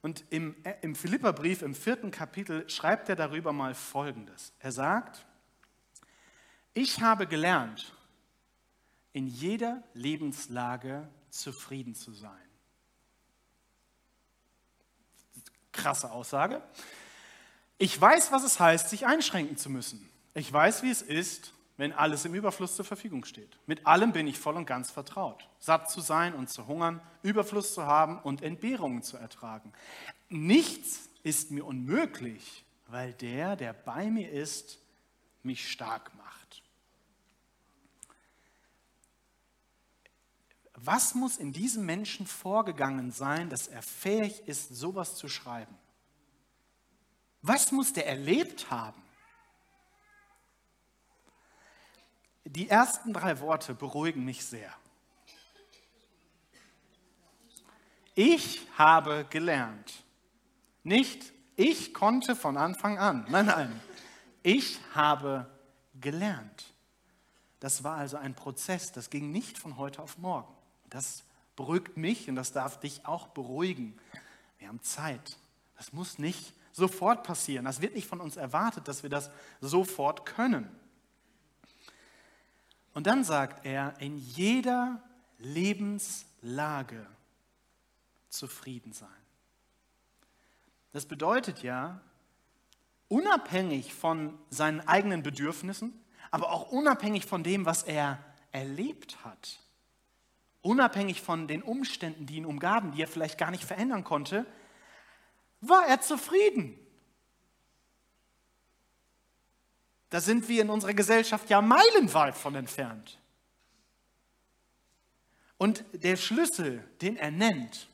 Und 0.03 0.25
im, 0.31 0.55
äh, 0.65 0.75
im 0.83 0.95
Philipperbrief 0.95 1.63
im 1.63 1.75
vierten 1.75 2.11
Kapitel 2.11 2.69
schreibt 2.71 3.09
er 3.09 3.17
darüber 3.17 3.53
mal 3.53 3.75
Folgendes. 3.75 4.53
Er 4.61 4.71
sagt, 4.73 5.27
ich 6.75 7.01
habe 7.01 7.27
gelernt, 7.27 7.93
in 9.13 9.27
jeder 9.27 9.83
Lebenslage 9.95 11.09
zufrieden 11.31 11.95
zu 11.95 12.13
sein. 12.13 12.46
Krasse 15.77 16.11
Aussage. 16.11 16.63
Ich 17.79 18.01
weiß, 18.01 18.33
was 18.33 18.43
es 18.43 18.59
heißt, 18.59 18.89
sich 18.89 19.07
einschränken 19.07 19.57
zu 19.57 19.71
müssen. 19.71 20.09
Ich 20.35 20.53
weiß, 20.53 20.83
wie 20.83 20.91
es 20.91 21.03
ist, 21.03 21.53
wenn 21.77 21.93
alles 21.93 22.25
im 22.25 22.35
Überfluss 22.35 22.75
zur 22.75 22.85
Verfügung 22.85 23.25
steht. 23.25 23.59
Mit 23.67 23.87
allem 23.87 24.13
bin 24.13 24.27
ich 24.27 24.39
voll 24.39 24.57
und 24.57 24.67
ganz 24.67 24.91
vertraut. 24.91 25.49
Satt 25.59 25.91
zu 25.91 26.01
sein 26.01 26.35
und 26.35 26.49
zu 26.49 26.67
hungern, 26.67 27.01
Überfluss 27.23 27.75
zu 27.75 27.85
haben 27.85 28.19
und 28.19 28.43
Entbehrungen 28.43 29.03
zu 29.03 29.19
ertragen. 29.19 29.73
Nichts 30.29 31.11
ist 31.23 31.51
mir 31.51 31.65
unmöglich, 31.65 32.65
weil 32.87 33.13
der, 33.15 33.57
der 33.57 33.73
bei 33.75 34.11
mir 34.11 34.31
ist, 34.31 34.79
mich 35.43 35.71
stark 35.71 36.15
macht. 36.17 36.46
Was 40.77 41.15
muss 41.15 41.39
in 41.39 41.53
diesem 41.53 41.87
Menschen 41.87 42.27
vorgegangen 42.27 43.11
sein, 43.11 43.49
dass 43.49 43.67
er 43.67 43.83
fähig 43.83 44.47
ist, 44.47 44.75
sowas 44.75 45.17
zu 45.17 45.29
schreiben? 45.29 45.75
Was 47.43 47.73
muss 47.73 47.93
der 47.93 48.07
erlebt 48.07 48.71
haben? 48.71 49.03
Die 52.45 52.69
ersten 52.69 53.13
drei 53.13 53.41
Worte 53.41 53.75
beruhigen 53.75 54.25
mich 54.25 54.45
sehr. 54.45 54.73
Ich 58.15 58.67
habe 58.79 59.27
gelernt. 59.29 60.05
Nicht 60.85 61.33
ich 61.57 61.95
konnte 61.95 62.37
von 62.37 62.57
Anfang 62.57 62.99
an. 62.99 63.27
Nein, 63.29 63.47
nein. 63.47 63.81
Ich 64.43 64.79
habe 64.95 65.51
gelernt. 66.01 66.75
Das 67.61 67.83
war 67.83 67.97
also 67.97 68.19
ein 68.19 68.35
Prozess, 68.35 68.93
das 68.93 69.09
ging 69.09 69.33
nicht 69.33 69.59
von 69.59 69.79
heute 69.79 70.03
auf 70.03 70.19
morgen. 70.19 70.56
Das 70.91 71.25
beruhigt 71.57 71.97
mich 71.97 72.29
und 72.29 72.37
das 72.37 72.53
darf 72.53 72.79
dich 72.81 73.07
auch 73.07 73.29
beruhigen. 73.29 73.99
Wir 74.59 74.69
haben 74.69 74.83
Zeit. 74.83 75.37
Das 75.77 75.93
muss 75.93 76.19
nicht 76.19 76.55
sofort 76.73 77.23
passieren. 77.23 77.65
Das 77.65 77.81
wird 77.81 77.95
nicht 77.95 78.07
von 78.07 78.21
uns 78.21 78.37
erwartet, 78.37 78.89
dass 78.89 79.03
wir 79.03 79.11
das 79.11 79.31
sofort 79.61 80.27
können. 80.27 80.69
Und 82.93 83.07
dann 83.07 83.25
sagt 83.25 83.65
er, 83.67 83.95
in 84.01 84.17
jeder 84.17 85.03
Lebenslage 85.39 87.07
zufrieden 88.29 88.93
sein. 88.93 89.09
Das 90.93 91.07
bedeutet 91.07 91.63
ja, 91.63 92.01
unabhängig 93.09 93.93
von 93.93 94.39
seinen 94.51 94.81
eigenen 94.81 95.23
Bedürfnissen, 95.23 95.93
aber 96.31 96.51
auch 96.51 96.71
unabhängig 96.73 97.27
von 97.27 97.43
dem, 97.43 97.67
was 97.67 97.83
er 97.83 98.19
erlebt 98.53 99.25
hat, 99.25 99.61
unabhängig 100.67 101.23
von 101.23 101.47
den 101.47 101.63
Umständen, 101.63 102.27
die 102.27 102.37
ihn 102.37 102.45
umgaben, 102.45 102.93
die 102.93 103.03
er 103.03 103.09
vielleicht 103.09 103.39
gar 103.39 103.51
nicht 103.51 103.65
verändern 103.65 104.03
konnte, 104.03 104.45
war 105.61 105.87
er 105.87 106.01
zufrieden. 106.01 106.77
Da 110.11 110.21
sind 110.21 110.49
wir 110.49 110.63
in 110.63 110.71
unserer 110.71 110.95
Gesellschaft 110.95 111.49
ja 111.51 111.63
meilenweit 111.63 112.37
von 112.37 112.55
entfernt. 112.55 113.19
Und 115.57 115.85
der 115.93 116.17
Schlüssel, 116.17 116.85
den 117.01 117.17
er 117.17 117.31
nennt, 117.31 117.89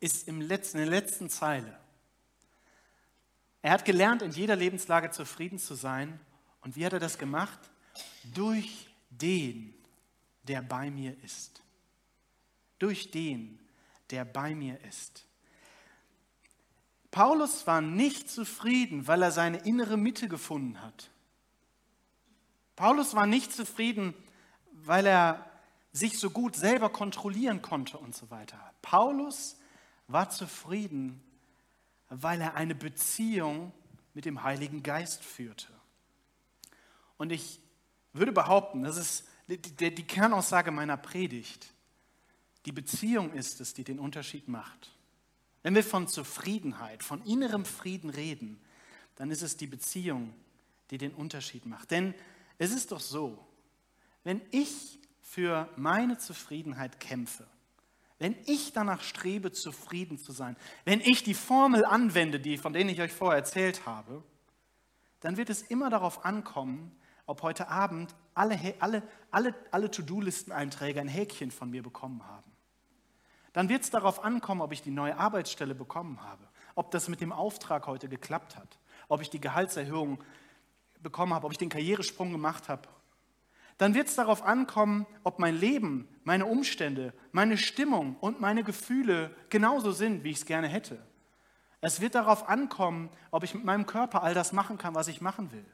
ist 0.00 0.28
im 0.28 0.40
letzten, 0.40 0.78
in 0.78 0.90
der 0.90 1.00
letzten 1.00 1.28
Zeile. 1.28 1.78
Er 3.60 3.72
hat 3.72 3.84
gelernt, 3.84 4.22
in 4.22 4.30
jeder 4.30 4.56
Lebenslage 4.56 5.10
zufrieden 5.10 5.58
zu 5.58 5.74
sein. 5.74 6.18
Und 6.62 6.76
wie 6.76 6.86
hat 6.86 6.92
er 6.92 7.00
das 7.00 7.18
gemacht? 7.18 7.58
Durch 8.34 8.88
den, 9.10 9.74
der 10.48 10.62
bei 10.62 10.90
mir 10.90 11.16
ist. 11.22 11.62
Durch 12.78 13.10
den, 13.10 13.58
der 14.10 14.24
bei 14.24 14.54
mir 14.54 14.80
ist. 14.84 15.26
Paulus 17.10 17.66
war 17.66 17.80
nicht 17.80 18.30
zufrieden, 18.30 19.06
weil 19.06 19.22
er 19.22 19.32
seine 19.32 19.58
innere 19.58 19.96
Mitte 19.96 20.28
gefunden 20.28 20.80
hat. 20.82 21.10
Paulus 22.76 23.14
war 23.14 23.26
nicht 23.26 23.52
zufrieden, 23.52 24.14
weil 24.72 25.06
er 25.06 25.44
sich 25.92 26.18
so 26.18 26.30
gut 26.30 26.54
selber 26.54 26.90
kontrollieren 26.90 27.62
konnte 27.62 27.98
und 27.98 28.14
so 28.14 28.30
weiter. 28.30 28.58
Paulus 28.82 29.56
war 30.06 30.30
zufrieden, 30.30 31.22
weil 32.08 32.40
er 32.40 32.54
eine 32.54 32.74
Beziehung 32.74 33.72
mit 34.14 34.24
dem 34.24 34.42
Heiligen 34.42 34.82
Geist 34.82 35.24
führte. 35.24 35.68
Und 37.16 37.32
ich 37.32 37.60
würde 38.12 38.32
behaupten, 38.32 38.84
das 38.84 38.96
ist 38.96 39.28
die, 39.48 39.94
die 39.94 40.06
Kernaussage 40.06 40.70
meiner 40.70 40.96
Predigt. 40.96 41.72
Die 42.66 42.72
Beziehung 42.72 43.32
ist 43.32 43.60
es, 43.60 43.72
die 43.72 43.84
den 43.84 43.98
Unterschied 43.98 44.48
macht. 44.48 44.92
Wenn 45.62 45.74
wir 45.74 45.84
von 45.84 46.06
Zufriedenheit, 46.06 47.02
von 47.02 47.22
innerem 47.22 47.64
Frieden 47.64 48.10
reden, 48.10 48.60
dann 49.16 49.30
ist 49.30 49.42
es 49.42 49.56
die 49.56 49.66
Beziehung, 49.66 50.34
die 50.90 50.98
den 50.98 51.12
Unterschied 51.12 51.66
macht. 51.66 51.90
Denn 51.90 52.14
Es 52.60 52.72
ist 52.72 52.90
doch 52.90 53.00
so, 53.00 53.38
wenn 54.24 54.42
ich 54.50 54.98
für 55.22 55.68
meine 55.76 56.18
Zufriedenheit 56.18 56.98
kämpfe, 56.98 57.46
wenn 58.18 58.36
ich 58.46 58.72
danach 58.72 59.02
strebe, 59.02 59.52
zufrieden 59.52 60.18
zu 60.18 60.32
sein, 60.32 60.56
wenn 60.84 61.00
ich 61.00 61.22
die 61.22 61.34
Formel 61.34 61.84
anwende, 61.84 62.40
die, 62.40 62.58
von 62.58 62.72
denen 62.72 62.90
ich 62.90 63.00
euch 63.00 63.12
vorher 63.12 63.38
erzählt 63.38 63.86
habe, 63.86 64.24
dann 65.20 65.36
wird 65.36 65.50
es 65.50 65.62
immer 65.62 65.88
darauf 65.88 66.24
ankommen, 66.24 66.97
ob 67.28 67.42
heute 67.42 67.68
Abend 67.68 68.16
alle, 68.34 68.58
alle, 68.80 69.02
alle, 69.30 69.54
alle 69.70 69.90
To-Do-Listen-Einträge 69.90 70.98
ein 70.98 71.08
Häkchen 71.08 71.50
von 71.50 71.70
mir 71.70 71.82
bekommen 71.82 72.26
haben. 72.26 72.50
Dann 73.52 73.68
wird 73.68 73.82
es 73.82 73.90
darauf 73.90 74.24
ankommen, 74.24 74.62
ob 74.62 74.72
ich 74.72 74.80
die 74.80 74.90
neue 74.90 75.16
Arbeitsstelle 75.16 75.74
bekommen 75.74 76.22
habe, 76.22 76.48
ob 76.74 76.90
das 76.90 77.08
mit 77.08 77.20
dem 77.20 77.30
Auftrag 77.30 77.86
heute 77.86 78.08
geklappt 78.08 78.56
hat, 78.56 78.78
ob 79.08 79.20
ich 79.20 79.28
die 79.28 79.42
Gehaltserhöhung 79.42 80.24
bekommen 81.02 81.34
habe, 81.34 81.44
ob 81.44 81.52
ich 81.52 81.58
den 81.58 81.68
Karrieresprung 81.68 82.32
gemacht 82.32 82.70
habe. 82.70 82.88
Dann 83.76 83.94
wird 83.94 84.08
es 84.08 84.14
darauf 84.14 84.42
ankommen, 84.42 85.06
ob 85.22 85.38
mein 85.38 85.54
Leben, 85.54 86.08
meine 86.24 86.46
Umstände, 86.46 87.12
meine 87.32 87.58
Stimmung 87.58 88.16
und 88.20 88.40
meine 88.40 88.64
Gefühle 88.64 89.36
genauso 89.50 89.92
sind, 89.92 90.24
wie 90.24 90.30
ich 90.30 90.38
es 90.38 90.46
gerne 90.46 90.66
hätte. 90.66 90.98
Es 91.82 92.00
wird 92.00 92.14
darauf 92.14 92.48
ankommen, 92.48 93.10
ob 93.30 93.44
ich 93.44 93.54
mit 93.54 93.64
meinem 93.64 93.84
Körper 93.84 94.22
all 94.22 94.32
das 94.32 94.52
machen 94.54 94.78
kann, 94.78 94.94
was 94.94 95.08
ich 95.08 95.20
machen 95.20 95.52
will. 95.52 95.66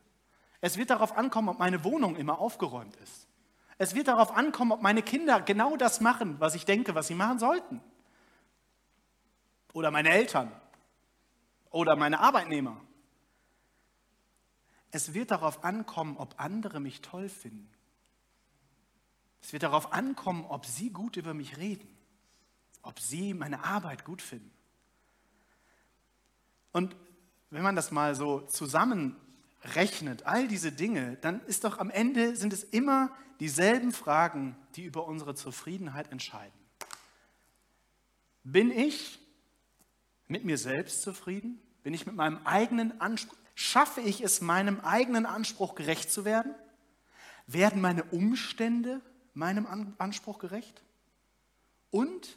Es 0.60 0.76
wird 0.76 0.90
darauf 0.90 1.16
ankommen, 1.16 1.48
ob 1.50 1.58
meine 1.58 1.84
Wohnung 1.84 2.16
immer 2.16 2.38
aufgeräumt 2.38 2.96
ist. 2.96 3.28
Es 3.76 3.94
wird 3.94 4.08
darauf 4.08 4.36
ankommen, 4.36 4.72
ob 4.72 4.82
meine 4.82 5.02
Kinder 5.02 5.40
genau 5.40 5.76
das 5.76 6.00
machen, 6.00 6.38
was 6.40 6.54
ich 6.54 6.64
denke, 6.64 6.94
was 6.94 7.08
sie 7.08 7.14
machen 7.14 7.38
sollten. 7.38 7.80
Oder 9.72 9.90
meine 9.90 10.10
Eltern. 10.10 10.52
Oder 11.70 11.96
meine 11.96 12.20
Arbeitnehmer. 12.20 12.80
Es 14.92 15.12
wird 15.12 15.32
darauf 15.32 15.64
ankommen, 15.64 16.16
ob 16.16 16.40
andere 16.40 16.78
mich 16.78 17.00
toll 17.00 17.28
finden. 17.28 17.68
Es 19.42 19.52
wird 19.52 19.64
darauf 19.64 19.92
ankommen, 19.92 20.46
ob 20.46 20.64
sie 20.64 20.90
gut 20.90 21.16
über 21.16 21.34
mich 21.34 21.56
reden. 21.56 21.88
Ob 22.82 23.00
sie 23.00 23.34
meine 23.34 23.64
Arbeit 23.64 24.04
gut 24.04 24.22
finden. 24.22 24.52
Und 26.70 26.96
wenn 27.50 27.62
man 27.62 27.76
das 27.76 27.90
mal 27.90 28.14
so 28.14 28.46
zusammenrechnet, 29.64 30.26
all 30.26 30.48
diese 30.48 30.72
Dinge, 30.72 31.16
dann 31.20 31.40
ist 31.46 31.64
doch 31.64 31.78
am 31.78 31.90
Ende 31.90 32.36
sind 32.36 32.52
es 32.52 32.64
immer 32.64 33.10
dieselben 33.40 33.92
Fragen, 33.92 34.56
die 34.76 34.84
über 34.84 35.06
unsere 35.06 35.34
Zufriedenheit 35.34 36.12
entscheiden. 36.12 36.58
Bin 38.44 38.70
ich 38.70 39.18
mit 40.28 40.44
mir 40.44 40.58
selbst 40.58 41.02
zufrieden? 41.02 41.60
Bin 41.82 41.94
ich 41.94 42.06
mit 42.06 42.14
meinem 42.14 42.38
eigenen 42.44 43.00
Anspruch? 43.00 43.36
Schaffe 43.54 44.00
ich 44.00 44.20
es, 44.22 44.40
meinem 44.40 44.80
eigenen 44.80 45.26
Anspruch 45.26 45.74
gerecht 45.74 46.10
zu 46.10 46.24
werden? 46.24 46.54
Werden 47.46 47.80
meine 47.80 48.04
Umstände 48.04 49.00
meinem 49.32 49.94
Anspruch 49.98 50.38
gerecht? 50.38 50.82
Und 51.90 52.36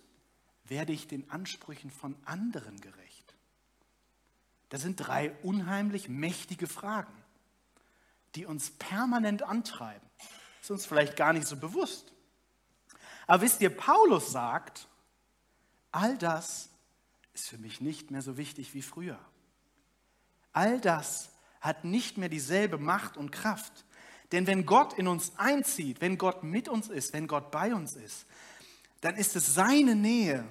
werde 0.65 0.93
ich 0.93 1.07
den 1.07 1.29
Ansprüchen 1.29 1.91
von 1.91 2.15
anderen 2.25 2.79
gerecht? 2.81 3.16
Das 4.69 4.81
sind 4.81 4.97
drei 4.97 5.31
unheimlich 5.43 6.09
mächtige 6.09 6.67
Fragen, 6.67 7.13
die 8.35 8.45
uns 8.45 8.71
permanent 8.71 9.43
antreiben. 9.43 10.07
Ist 10.61 10.71
uns 10.71 10.85
vielleicht 10.85 11.15
gar 11.15 11.33
nicht 11.33 11.47
so 11.47 11.55
bewusst. 11.55 12.11
Aber 13.27 13.43
wisst 13.43 13.61
ihr, 13.61 13.69
Paulus 13.69 14.31
sagt, 14.31 14.87
all 15.91 16.17
das 16.17 16.69
ist 17.33 17.49
für 17.49 17.57
mich 17.57 17.81
nicht 17.81 18.11
mehr 18.11 18.21
so 18.21 18.37
wichtig 18.37 18.73
wie 18.73 18.81
früher. 18.81 19.19
All 20.53 20.81
das 20.81 21.29
hat 21.61 21.83
nicht 21.83 22.17
mehr 22.17 22.29
dieselbe 22.29 22.77
Macht 22.77 23.17
und 23.17 23.31
Kraft. 23.31 23.85
Denn 24.31 24.47
wenn 24.47 24.65
Gott 24.65 24.93
in 24.93 25.07
uns 25.07 25.33
einzieht, 25.37 26.01
wenn 26.01 26.17
Gott 26.17 26.43
mit 26.43 26.67
uns 26.67 26.89
ist, 26.89 27.13
wenn 27.13 27.27
Gott 27.27 27.51
bei 27.51 27.73
uns 27.73 27.95
ist, 27.95 28.25
dann 29.01 29.15
ist 29.15 29.35
es 29.35 29.53
seine 29.53 29.95
Nähe, 29.95 30.43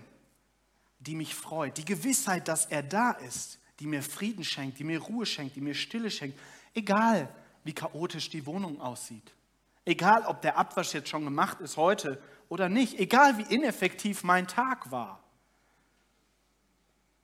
die 0.98 1.14
mich 1.14 1.34
freut, 1.34 1.76
die 1.76 1.84
Gewissheit, 1.84 2.48
dass 2.48 2.66
er 2.66 2.82
da 2.82 3.10
ist, 3.10 3.58
die 3.80 3.86
mir 3.86 4.02
Frieden 4.02 4.44
schenkt, 4.44 4.78
die 4.78 4.84
mir 4.84 5.00
Ruhe 5.00 5.26
schenkt, 5.26 5.56
die 5.56 5.60
mir 5.60 5.74
Stille 5.74 6.10
schenkt. 6.10 6.38
Egal, 6.74 7.28
wie 7.64 7.74
chaotisch 7.74 8.30
die 8.30 8.46
Wohnung 8.46 8.80
aussieht. 8.80 9.34
Egal, 9.84 10.24
ob 10.26 10.42
der 10.42 10.56
Abwasch 10.56 10.94
jetzt 10.94 11.08
schon 11.08 11.24
gemacht 11.24 11.60
ist 11.60 11.76
heute 11.76 12.20
oder 12.48 12.68
nicht. 12.68 12.98
Egal, 12.98 13.38
wie 13.38 13.54
ineffektiv 13.54 14.24
mein 14.24 14.48
Tag 14.48 14.90
war. 14.90 15.22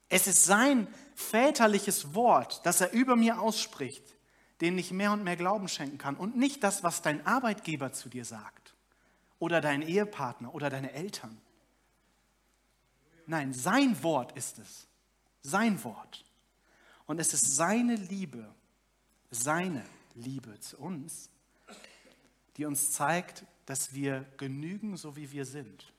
Es 0.08 0.26
ist 0.26 0.44
sein 0.44 0.86
väterliches 1.14 2.14
Wort, 2.14 2.64
das 2.66 2.80
er 2.80 2.92
über 2.92 3.16
mir 3.16 3.40
ausspricht, 3.40 4.04
dem 4.60 4.76
ich 4.78 4.92
mehr 4.92 5.12
und 5.12 5.24
mehr 5.24 5.36
Glauben 5.36 5.68
schenken 5.68 5.98
kann. 5.98 6.16
Und 6.16 6.36
nicht 6.36 6.62
das, 6.62 6.82
was 6.82 7.02
dein 7.02 7.26
Arbeitgeber 7.26 7.92
zu 7.92 8.08
dir 8.08 8.24
sagt. 8.24 8.74
Oder 9.38 9.60
dein 9.60 9.82
Ehepartner 9.82 10.54
oder 10.54 10.70
deine 10.70 10.92
Eltern. 10.92 11.40
Nein, 13.26 13.52
sein 13.52 14.02
Wort 14.02 14.32
ist 14.32 14.58
es. 14.58 14.86
Sein 15.42 15.82
Wort. 15.82 16.24
Und 17.12 17.18
es 17.18 17.34
ist 17.34 17.56
seine 17.56 17.94
Liebe, 17.94 18.54
seine 19.30 19.84
Liebe 20.14 20.58
zu 20.60 20.78
uns, 20.78 21.28
die 22.56 22.64
uns 22.64 22.92
zeigt, 22.92 23.44
dass 23.66 23.92
wir 23.92 24.24
genügen, 24.38 24.96
so 24.96 25.14
wie 25.14 25.30
wir 25.30 25.44
sind. 25.44 25.92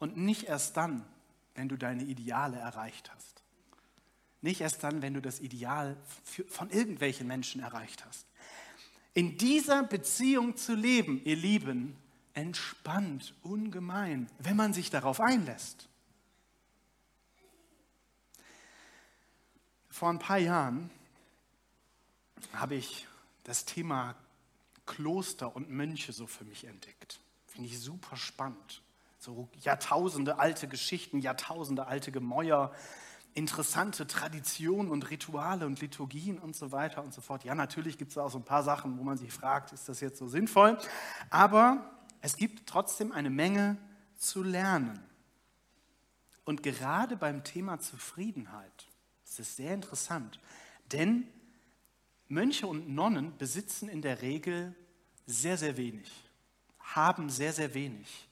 Und 0.00 0.16
nicht 0.16 0.48
erst 0.48 0.76
dann, 0.76 1.06
wenn 1.54 1.68
du 1.68 1.76
deine 1.76 2.02
Ideale 2.02 2.56
erreicht 2.56 3.12
hast. 3.14 3.44
Nicht 4.40 4.60
erst 4.60 4.82
dann, 4.82 5.02
wenn 5.02 5.14
du 5.14 5.22
das 5.22 5.38
Ideal 5.38 5.96
von 6.48 6.68
irgendwelchen 6.70 7.28
Menschen 7.28 7.60
erreicht 7.60 8.04
hast. 8.04 8.26
In 9.14 9.38
dieser 9.38 9.84
Beziehung 9.84 10.56
zu 10.56 10.74
leben, 10.74 11.22
ihr 11.24 11.36
Lieben, 11.36 11.96
entspannt 12.34 13.36
ungemein, 13.44 14.28
wenn 14.40 14.56
man 14.56 14.72
sich 14.72 14.90
darauf 14.90 15.20
einlässt. 15.20 15.89
Vor 19.90 20.08
ein 20.08 20.18
paar 20.20 20.38
Jahren 20.38 20.88
habe 22.54 22.76
ich 22.76 23.06
das 23.44 23.64
Thema 23.64 24.14
Kloster 24.86 25.54
und 25.54 25.68
Mönche 25.68 26.12
so 26.12 26.26
für 26.26 26.44
mich 26.44 26.64
entdeckt. 26.64 27.20
Finde 27.46 27.68
ich 27.68 27.80
super 27.80 28.16
spannend. 28.16 28.82
So 29.18 29.48
Jahrtausende 29.60 30.38
alte 30.38 30.68
Geschichten, 30.68 31.18
Jahrtausende 31.18 31.86
alte 31.86 32.12
Gemäuer, 32.12 32.72
interessante 33.34 34.06
Traditionen 34.06 34.90
und 34.90 35.10
Rituale 35.10 35.66
und 35.66 35.80
Liturgien 35.80 36.38
und 36.38 36.56
so 36.56 36.72
weiter 36.72 37.02
und 37.02 37.12
so 37.12 37.20
fort. 37.20 37.44
Ja, 37.44 37.54
natürlich 37.54 37.98
gibt 37.98 38.12
es 38.12 38.18
auch 38.18 38.30
so 38.30 38.38
ein 38.38 38.44
paar 38.44 38.62
Sachen, 38.62 38.98
wo 38.98 39.02
man 39.02 39.18
sich 39.18 39.32
fragt, 39.32 39.72
ist 39.72 39.88
das 39.88 40.00
jetzt 40.00 40.18
so 40.18 40.28
sinnvoll? 40.28 40.78
Aber 41.30 41.90
es 42.20 42.36
gibt 42.36 42.68
trotzdem 42.68 43.12
eine 43.12 43.30
Menge 43.30 43.76
zu 44.16 44.42
lernen. 44.42 45.02
Und 46.44 46.62
gerade 46.62 47.16
beim 47.16 47.44
Thema 47.44 47.78
Zufriedenheit 47.80 48.89
das 49.30 49.38
ist 49.38 49.56
sehr 49.56 49.74
interessant, 49.74 50.40
denn 50.90 51.28
Mönche 52.26 52.66
und 52.66 52.88
Nonnen 52.88 53.36
besitzen 53.38 53.88
in 53.88 54.02
der 54.02 54.22
Regel 54.22 54.74
sehr, 55.24 55.56
sehr 55.56 55.76
wenig, 55.76 56.10
haben 56.80 57.30
sehr, 57.30 57.52
sehr 57.52 57.72
wenig. 57.72 58.28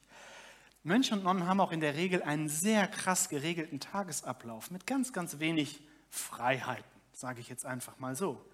Mönche 0.83 1.15
und 1.15 1.23
Nonnen 1.23 1.47
haben 1.47 1.61
auch 1.61 1.71
in 1.71 1.79
der 1.79 1.95
Regel 1.95 2.23
einen 2.25 2.49
sehr 2.49 2.89
krass 2.89 3.29
geregelten 3.29 3.79
Tagesablauf 3.79 4.73
mit 4.73 4.89
ganz, 4.89 5.13
ganz 5.13 5.39
wenig 5.39 5.81
Freiheiten, 6.11 6.85
sage 7.13 7.41
ich 7.41 7.49
jetzt 7.49 7.65
einfach 7.65 8.01
mal 8.01 8.17
so. 8.17 8.45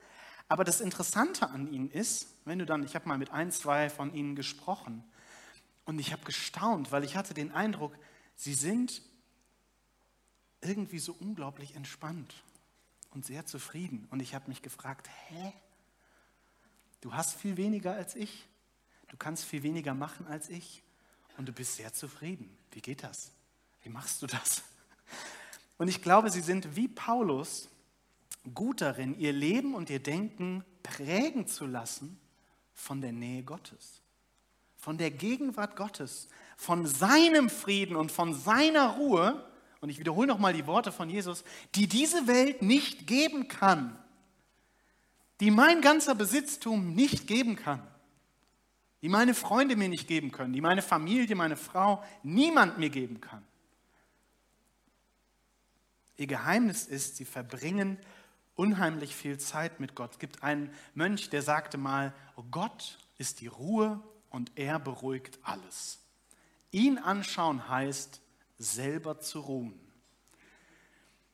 Aber 0.46 0.64
das 0.64 0.82
Interessante 0.82 1.48
an 1.48 1.72
ihnen 1.72 1.90
ist, 1.90 2.28
wenn 2.44 2.58
du 2.58 2.66
dann, 2.66 2.84
ich 2.84 2.94
habe 2.94 3.08
mal 3.08 3.16
mit 3.16 3.30
ein, 3.30 3.52
zwei 3.52 3.88
von 3.88 4.12
ihnen 4.12 4.36
gesprochen 4.36 5.02
und 5.86 5.98
ich 5.98 6.12
habe 6.12 6.24
gestaunt, 6.24 6.92
weil 6.92 7.04
ich 7.04 7.16
hatte 7.16 7.32
den 7.32 7.52
Eindruck, 7.52 7.96
sie 8.34 8.52
sind 8.52 9.00
irgendwie 10.64 10.98
so 10.98 11.14
unglaublich 11.18 11.74
entspannt 11.74 12.34
und 13.10 13.24
sehr 13.24 13.46
zufrieden. 13.46 14.06
Und 14.10 14.20
ich 14.20 14.34
habe 14.34 14.48
mich 14.48 14.62
gefragt, 14.62 15.08
hä? 15.28 15.52
Du 17.00 17.12
hast 17.14 17.36
viel 17.36 17.56
weniger 17.56 17.94
als 17.94 18.16
ich, 18.16 18.46
du 19.08 19.16
kannst 19.16 19.44
viel 19.44 19.62
weniger 19.62 19.94
machen 19.94 20.26
als 20.26 20.48
ich 20.48 20.82
und 21.36 21.46
du 21.46 21.52
bist 21.52 21.76
sehr 21.76 21.92
zufrieden. 21.92 22.56
Wie 22.72 22.80
geht 22.80 23.02
das? 23.02 23.30
Wie 23.82 23.90
machst 23.90 24.22
du 24.22 24.26
das? 24.26 24.62
Und 25.76 25.88
ich 25.88 26.02
glaube, 26.02 26.30
sie 26.30 26.40
sind 26.40 26.76
wie 26.76 26.88
Paulus 26.88 27.68
gut 28.54 28.80
darin, 28.80 29.18
ihr 29.18 29.32
Leben 29.32 29.74
und 29.74 29.90
ihr 29.90 30.02
Denken 30.02 30.64
prägen 30.82 31.46
zu 31.46 31.66
lassen 31.66 32.18
von 32.72 33.00
der 33.00 33.12
Nähe 33.12 33.42
Gottes, 33.42 34.02
von 34.76 34.98
der 34.98 35.10
Gegenwart 35.10 35.76
Gottes, 35.76 36.28
von 36.56 36.86
seinem 36.86 37.50
Frieden 37.50 37.96
und 37.96 38.12
von 38.12 38.34
seiner 38.34 38.96
Ruhe 38.96 39.44
und 39.84 39.90
ich 39.90 39.98
wiederhole 39.98 40.26
nochmal 40.26 40.54
die 40.54 40.66
Worte 40.66 40.92
von 40.92 41.10
Jesus, 41.10 41.44
die 41.74 41.86
diese 41.86 42.26
Welt 42.26 42.62
nicht 42.62 43.06
geben 43.06 43.48
kann, 43.48 44.02
die 45.40 45.50
mein 45.50 45.82
ganzer 45.82 46.14
Besitztum 46.14 46.94
nicht 46.94 47.26
geben 47.26 47.54
kann, 47.54 47.86
die 49.02 49.10
meine 49.10 49.34
Freunde 49.34 49.76
mir 49.76 49.90
nicht 49.90 50.08
geben 50.08 50.32
können, 50.32 50.54
die 50.54 50.62
meine 50.62 50.80
Familie, 50.80 51.36
meine 51.36 51.58
Frau, 51.58 52.02
niemand 52.22 52.78
mir 52.78 52.88
geben 52.88 53.20
kann. 53.20 53.44
Ihr 56.16 56.28
Geheimnis 56.28 56.86
ist, 56.86 57.18
sie 57.18 57.26
verbringen 57.26 57.98
unheimlich 58.54 59.14
viel 59.14 59.36
Zeit 59.36 59.80
mit 59.80 59.94
Gott. 59.94 60.12
Es 60.12 60.18
gibt 60.18 60.42
einen 60.42 60.72
Mönch, 60.94 61.28
der 61.28 61.42
sagte 61.42 61.76
mal, 61.76 62.14
oh 62.36 62.44
Gott 62.50 62.96
ist 63.18 63.42
die 63.42 63.48
Ruhe 63.48 64.00
und 64.30 64.50
er 64.54 64.78
beruhigt 64.78 65.38
alles. 65.42 65.98
Ihn 66.70 66.96
anschauen 66.96 67.68
heißt, 67.68 68.22
selber 68.58 69.20
zu 69.20 69.40
ruhen. 69.40 69.78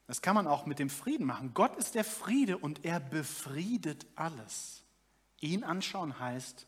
Das 0.06 0.22
kann 0.22 0.34
man 0.34 0.46
auch 0.46 0.66
mit 0.66 0.78
dem 0.78 0.90
Frieden 0.90 1.26
machen. 1.26 1.54
Gott 1.54 1.76
ist 1.76 1.94
der 1.94 2.04
Friede 2.04 2.58
und 2.58 2.84
er 2.84 2.98
befriedet 2.98 4.06
alles. 4.16 4.82
Ihn 5.40 5.62
anschauen 5.62 6.18
heißt, 6.18 6.66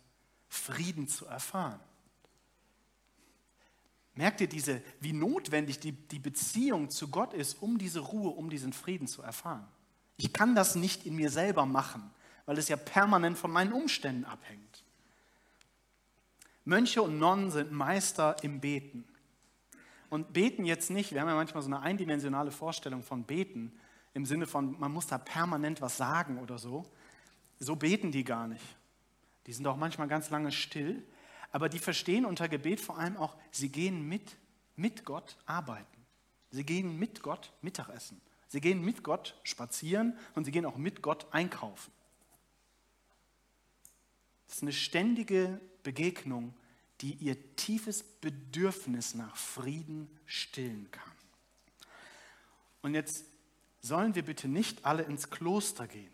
Frieden 0.48 1.08
zu 1.08 1.26
erfahren. 1.26 1.80
Merkt 4.14 4.42
ihr 4.42 4.48
diese, 4.48 4.82
wie 5.00 5.12
notwendig 5.12 5.80
die, 5.80 5.92
die 5.92 6.18
Beziehung 6.18 6.90
zu 6.90 7.08
Gott 7.08 7.32
ist, 7.32 7.62
um 7.62 7.78
diese 7.78 8.00
Ruhe, 8.00 8.30
um 8.30 8.50
diesen 8.50 8.72
Frieden 8.72 9.06
zu 9.06 9.22
erfahren? 9.22 9.66
Ich 10.18 10.32
kann 10.32 10.54
das 10.54 10.74
nicht 10.74 11.06
in 11.06 11.16
mir 11.16 11.30
selber 11.30 11.64
machen, 11.64 12.10
weil 12.44 12.58
es 12.58 12.68
ja 12.68 12.76
permanent 12.76 13.38
von 13.38 13.50
meinen 13.50 13.72
Umständen 13.72 14.24
abhängt. 14.24 14.84
Mönche 16.64 17.02
und 17.02 17.18
Nonnen 17.18 17.50
sind 17.50 17.72
Meister 17.72 18.36
im 18.44 18.60
Beten. 18.60 19.04
Und 20.12 20.34
beten 20.34 20.66
jetzt 20.66 20.90
nicht, 20.90 21.14
wir 21.14 21.22
haben 21.22 21.28
ja 21.28 21.34
manchmal 21.34 21.62
so 21.62 21.70
eine 21.70 21.80
eindimensionale 21.80 22.50
Vorstellung 22.50 23.02
von 23.02 23.24
beten, 23.24 23.72
im 24.12 24.26
Sinne 24.26 24.46
von, 24.46 24.78
man 24.78 24.92
muss 24.92 25.06
da 25.06 25.16
permanent 25.16 25.80
was 25.80 25.96
sagen 25.96 26.36
oder 26.36 26.58
so. 26.58 26.84
So 27.58 27.76
beten 27.76 28.12
die 28.12 28.22
gar 28.22 28.46
nicht. 28.46 28.76
Die 29.46 29.54
sind 29.54 29.66
auch 29.66 29.78
manchmal 29.78 30.08
ganz 30.08 30.28
lange 30.28 30.52
still, 30.52 31.02
aber 31.50 31.70
die 31.70 31.78
verstehen 31.78 32.26
unter 32.26 32.46
Gebet 32.50 32.78
vor 32.78 32.98
allem 32.98 33.16
auch, 33.16 33.38
sie 33.52 33.70
gehen 33.70 34.06
mit, 34.06 34.36
mit 34.76 35.06
Gott 35.06 35.38
arbeiten. 35.46 36.04
Sie 36.50 36.64
gehen 36.64 36.98
mit 36.98 37.22
Gott 37.22 37.50
Mittagessen. 37.62 38.20
Sie 38.48 38.60
gehen 38.60 38.84
mit 38.84 39.02
Gott 39.02 39.40
spazieren 39.44 40.18
und 40.34 40.44
sie 40.44 40.50
gehen 40.50 40.66
auch 40.66 40.76
mit 40.76 41.00
Gott 41.00 41.26
einkaufen. 41.30 41.90
Das 44.46 44.56
ist 44.56 44.62
eine 44.62 44.72
ständige 44.72 45.58
Begegnung, 45.82 46.52
die 47.02 47.14
ihr 47.14 47.56
tiefes 47.56 48.02
Bedürfnis 48.02 49.14
nach 49.14 49.36
Frieden 49.36 50.08
stillen 50.24 50.88
kann. 50.90 51.12
Und 52.80 52.94
jetzt 52.94 53.24
sollen 53.80 54.14
wir 54.14 54.24
bitte 54.24 54.48
nicht 54.48 54.84
alle 54.84 55.02
ins 55.02 55.28
Kloster 55.28 55.88
gehen. 55.88 56.12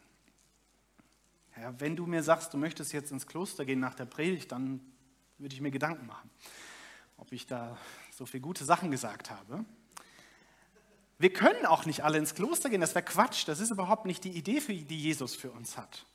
Ja, 1.56 1.78
wenn 1.80 1.96
du 1.96 2.06
mir 2.06 2.22
sagst, 2.22 2.54
du 2.54 2.58
möchtest 2.58 2.92
jetzt 2.92 3.12
ins 3.12 3.26
Kloster 3.26 3.64
gehen 3.64 3.80
nach 3.80 3.94
der 3.94 4.06
Predigt, 4.06 4.52
dann 4.52 4.80
würde 5.38 5.54
ich 5.54 5.60
mir 5.60 5.70
Gedanken 5.70 6.06
machen, 6.06 6.30
ob 7.16 7.32
ich 7.32 7.46
da 7.46 7.76
so 8.10 8.26
viele 8.26 8.40
gute 8.40 8.64
Sachen 8.64 8.90
gesagt 8.90 9.30
habe. 9.30 9.64
Wir 11.18 11.32
können 11.32 11.66
auch 11.66 11.84
nicht 11.84 12.04
alle 12.04 12.16
ins 12.16 12.34
Kloster 12.34 12.70
gehen, 12.70 12.80
das 12.80 12.94
wäre 12.94 13.04
Quatsch, 13.04 13.46
das 13.46 13.60
ist 13.60 13.70
überhaupt 13.70 14.06
nicht 14.06 14.24
die 14.24 14.30
Idee, 14.30 14.60
die 14.60 15.00
Jesus 15.00 15.34
für 15.34 15.50
uns 15.50 15.76
hat. 15.76 16.06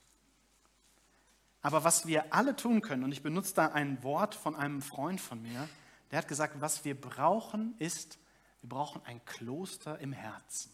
Aber 1.64 1.86
was 1.86 2.06
wir 2.06 2.34
alle 2.34 2.56
tun 2.56 2.82
können, 2.82 3.06
und 3.06 3.14
ich 3.14 3.24
benutze 3.24 3.56
da 3.56 3.68
ein 3.68 4.04
Wort 4.04 4.36
von 4.36 4.56
einem 4.56 4.82
Freund 4.82 5.20
von 5.20 5.42
mir, 5.42 5.68
der 6.12 6.20
hat 6.20 6.28
gesagt, 6.28 6.60
was 6.60 6.86
wir 6.86 7.00
brauchen 7.00 7.74
ist, 7.80 8.20
wir 8.62 8.70
brauchen 8.70 9.02
ein 9.06 9.24
Kloster 9.26 9.98
im 10.00 10.12
Herzen. 10.12 10.72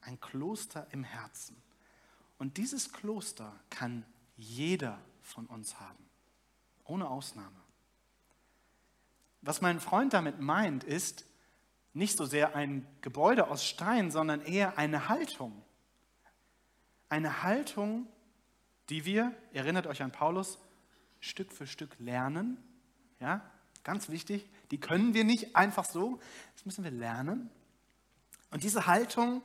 Ein 0.00 0.18
Kloster 0.18 0.86
im 0.90 1.04
Herzen. 1.04 1.62
Und 2.38 2.56
dieses 2.56 2.92
Kloster 2.92 3.54
kann 3.68 4.04
jeder 4.36 4.98
von 5.22 5.46
uns 5.46 5.78
haben. 5.78 6.04
Ohne 6.84 7.08
Ausnahme. 7.08 7.60
Was 9.42 9.60
mein 9.60 9.78
Freund 9.78 10.14
damit 10.14 10.40
meint, 10.40 10.84
ist 10.84 11.26
nicht 11.92 12.16
so 12.16 12.24
sehr 12.24 12.56
ein 12.56 12.86
Gebäude 13.02 13.48
aus 13.48 13.64
Stein, 13.64 14.10
sondern 14.10 14.40
eher 14.40 14.78
eine 14.78 15.08
Haltung. 15.10 15.62
Eine 17.10 17.42
Haltung, 17.42 18.06
die 18.90 19.04
wir, 19.04 19.34
erinnert 19.52 19.86
euch 19.86 20.02
an 20.02 20.12
Paulus, 20.12 20.58
Stück 21.20 21.52
für 21.52 21.66
Stück 21.66 21.96
lernen. 21.98 22.58
Ja, 23.20 23.48
ganz 23.82 24.08
wichtig. 24.08 24.48
Die 24.70 24.78
können 24.78 25.14
wir 25.14 25.24
nicht 25.24 25.56
einfach 25.56 25.84
so. 25.84 26.20
Das 26.54 26.66
müssen 26.66 26.84
wir 26.84 26.90
lernen. 26.90 27.50
Und 28.50 28.62
diese 28.62 28.86
Haltung 28.86 29.42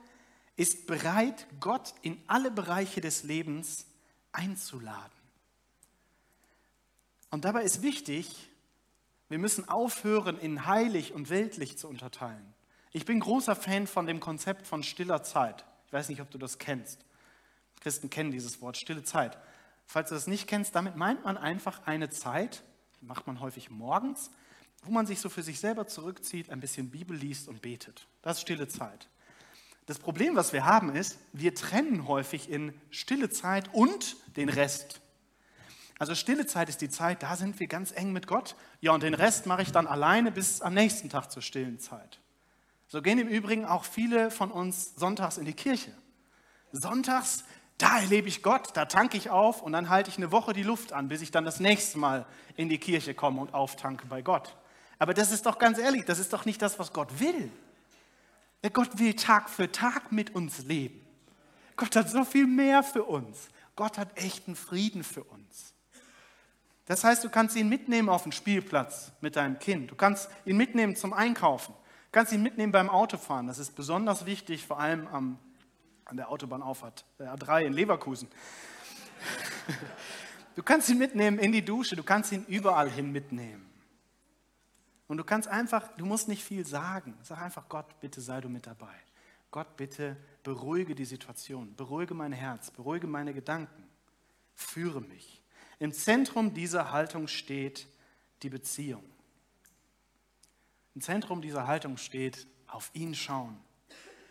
ist 0.56 0.88
bereit, 0.88 1.48
Gott 1.60 1.94
in 2.02 2.22
alle 2.28 2.52
Bereiche 2.52 3.00
des 3.00 3.24
Lebens 3.24 3.86
einzuladen. 4.32 5.18
Und 7.30 7.46
dabei 7.46 7.64
ist 7.64 7.82
wichtig, 7.82 8.50
wir 9.30 9.40
müssen 9.40 9.70
aufhören, 9.70 10.38
in 10.38 10.66
heilig 10.66 11.14
und 11.14 11.30
weltlich 11.30 11.78
zu 11.78 11.88
unterteilen. 11.88 12.54
Ich 12.92 13.06
bin 13.06 13.20
großer 13.20 13.56
Fan 13.56 13.88
von 13.88 14.08
dem 14.08 14.20
Konzept 14.20 14.66
von 14.66 14.84
stiller 14.84 15.24
Zeit. 15.24 15.64
Ich 15.88 15.94
weiß 15.94 16.10
nicht, 16.10 16.22
ob 16.22 16.32
du 16.32 16.38
das 16.38 16.58
kennst. 16.58 17.06
Christen 17.80 18.10
kennen 18.10 18.32
dieses 18.32 18.62
Wort 18.62 18.78
stille 18.78 19.04
Zeit. 19.04 19.38
Falls 19.86 20.10
du 20.10 20.16
das 20.16 20.28
nicht 20.28 20.48
kennst, 20.48 20.76
damit 20.76 20.96
meint 20.96 21.24
man 21.24 21.38
einfach 21.38 21.86
eine 21.88 22.10
Zeit, 22.10 22.64
die 23.02 23.06
macht 23.06 23.28
man 23.28 23.40
häufig 23.40 23.70
morgens, 23.70 24.30
wo 24.84 24.92
man 24.92 25.06
sich 25.06 25.20
so 25.20 25.30
für 25.30 25.44
sich 25.44 25.60
selber 25.60 25.88
zurückzieht, 25.88 26.50
ein 26.50 26.60
bisschen 26.60 26.90
Bibel 26.90 27.16
liest 27.16 27.48
und 27.48 27.62
betet. 27.62 28.08
Das 28.22 28.38
ist 28.38 28.42
stille 28.42 28.68
Zeit. 28.68 29.10
Das 29.86 29.98
Problem, 29.98 30.36
was 30.36 30.54
wir 30.54 30.66
haben, 30.66 30.96
ist, 30.96 31.18
wir 31.34 31.56
trennen 31.56 32.08
häufig 32.08 32.50
in 32.50 32.80
stille 32.92 33.30
Zeit 33.30 33.74
und 33.74 34.18
den 34.38 34.50
Rest. 34.50 35.02
Also 35.98 36.16
stille 36.16 36.46
Zeit 36.46 36.70
ist 36.70 36.82
die 36.82 36.90
Zeit, 36.90 37.24
da 37.24 37.36
sind 37.36 37.60
wir 37.60 37.68
ganz 37.68 37.92
eng 37.92 38.14
mit 38.14 38.28
Gott. 38.28 38.56
Ja, 38.80 38.94
und 38.94 39.04
den 39.04 39.14
Rest 39.14 39.48
mache 39.48 39.64
ich 39.64 39.72
dann 39.72 39.88
alleine 39.88 40.32
bis 40.32 40.62
am 40.62 40.74
nächsten 40.74 41.10
Tag 41.10 41.30
zur 41.32 41.42
stillen 41.42 41.80
Zeit. 41.80 42.20
So 42.88 43.02
gehen 43.02 43.20
im 43.20 43.28
Übrigen 43.28 43.66
auch 43.66 43.84
viele 43.84 44.32
von 44.32 44.52
uns 44.52 44.96
sonntags 44.96 45.38
in 45.38 45.46
die 45.46 45.54
Kirche. 45.54 45.92
Sonntags, 46.72 47.44
da 47.80 48.00
erlebe 48.00 48.28
ich 48.28 48.44
Gott, 48.44 48.70
da 48.76 48.86
tanke 48.86 49.18
ich 49.18 49.30
auf 49.30 49.64
und 49.64 49.72
dann 49.72 49.90
halte 49.90 50.10
ich 50.10 50.18
eine 50.18 50.32
Woche 50.32 50.54
die 50.54 50.64
Luft 50.64 50.94
an, 50.94 51.08
bis 51.08 51.22
ich 51.22 51.32
dann 51.32 51.46
das 51.46 51.60
nächste 51.60 51.98
Mal 51.98 52.26
in 52.56 52.70
die 52.70 52.78
Kirche 52.78 53.16
komme 53.16 53.42
und 53.42 53.54
auftanke 53.54 54.06
bei 54.06 54.22
Gott. 54.22 54.56
Aber 55.00 55.14
das 55.14 55.32
ist 55.32 55.46
doch 55.46 55.58
ganz 55.58 55.78
ehrlich, 55.78 56.04
das 56.06 56.20
ist 56.20 56.34
doch 56.34 56.46
nicht 56.46 56.62
das, 56.62 56.78
was 56.78 56.94
Gott 56.94 57.20
will. 57.20 57.52
Gott 58.74 59.00
will 59.00 59.16
Tag 59.16 59.50
für 59.50 59.72
Tag 59.72 60.12
mit 60.12 60.36
uns 60.36 60.66
leben. 60.66 61.00
Gott 61.78 61.96
hat 61.96 62.10
so 62.10 62.26
viel 62.26 62.46
mehr 62.46 62.84
für 62.84 63.04
uns. 63.04 63.48
Gott 63.78 63.98
hat 63.98 64.18
echten 64.18 64.58
Frieden 64.58 65.06
für 65.06 65.24
uns. 65.24 65.74
Das 66.86 67.06
heißt, 67.06 67.24
du 67.24 67.30
kannst 67.30 67.56
ihn 67.56 67.70
mitnehmen 67.70 68.10
auf 68.10 68.24
den 68.24 68.34
Spielplatz 68.34 69.14
mit 69.22 69.38
deinem 69.38 69.58
Kind. 69.60 69.90
Du 69.90 69.96
kannst 69.96 70.30
ihn 70.44 70.58
mitnehmen 70.58 70.98
zum 70.98 71.14
Einkaufen. 71.14 71.74
Du 71.74 72.12
kannst 72.12 72.34
ihn 72.34 72.44
mitnehmen 72.44 72.74
beim 72.74 72.90
Autofahren. 72.90 73.48
Das 73.48 73.60
ist 73.60 73.76
besonders 73.76 74.26
wichtig, 74.26 74.66
vor 74.66 74.82
allem 74.82 75.08
am, 75.08 75.40
an 76.10 76.18
der 76.18 76.30
Autobahnauffahrt, 76.30 77.06
der 77.20 77.36
A3 77.36 77.66
in 77.66 77.74
Leverkusen. 77.74 78.28
Du 80.56 80.64
kannst 80.64 80.90
ihn 80.90 80.98
mitnehmen 80.98 81.40
in 81.40 81.54
die 81.54 81.64
Dusche. 81.64 81.96
Du 81.96 82.04
kannst 82.04 82.34
ihn 82.34 82.44
überall 82.48 82.90
hin 82.90 83.14
mitnehmen. 83.14 83.66
Und 85.08 85.16
du 85.16 85.24
kannst 85.24 85.48
einfach, 85.48 85.88
du 85.96 86.06
musst 86.06 86.28
nicht 86.28 86.44
viel 86.44 86.66
sagen. 86.66 87.18
Sag 87.24 87.42
einfach, 87.42 87.70
Gott, 87.70 87.86
bitte 88.02 88.20
sei 88.20 88.42
du 88.42 88.50
mit 88.50 88.68
dabei. 88.68 88.94
Gott, 89.52 89.78
bitte 89.78 90.18
beruhige 90.44 90.96
die 90.96 91.06
Situation, 91.06 91.74
beruhige 91.76 92.14
mein 92.14 92.34
Herz, 92.34 92.72
beruhige 92.72 93.08
meine 93.08 93.34
Gedanken, 93.34 93.90
führe 94.54 95.00
mich. 95.00 95.42
Im 95.80 95.94
Zentrum 95.94 96.54
dieser 96.54 96.92
Haltung 96.92 97.28
steht 97.28 97.88
die 98.44 98.50
Beziehung. 98.50 99.04
Im 100.94 101.02
Zentrum 101.02 101.42
dieser 101.42 101.68
Haltung 101.68 101.96
steht 101.96 102.48
auf 102.68 102.92
ihn 102.94 103.16
schauen, 103.16 103.58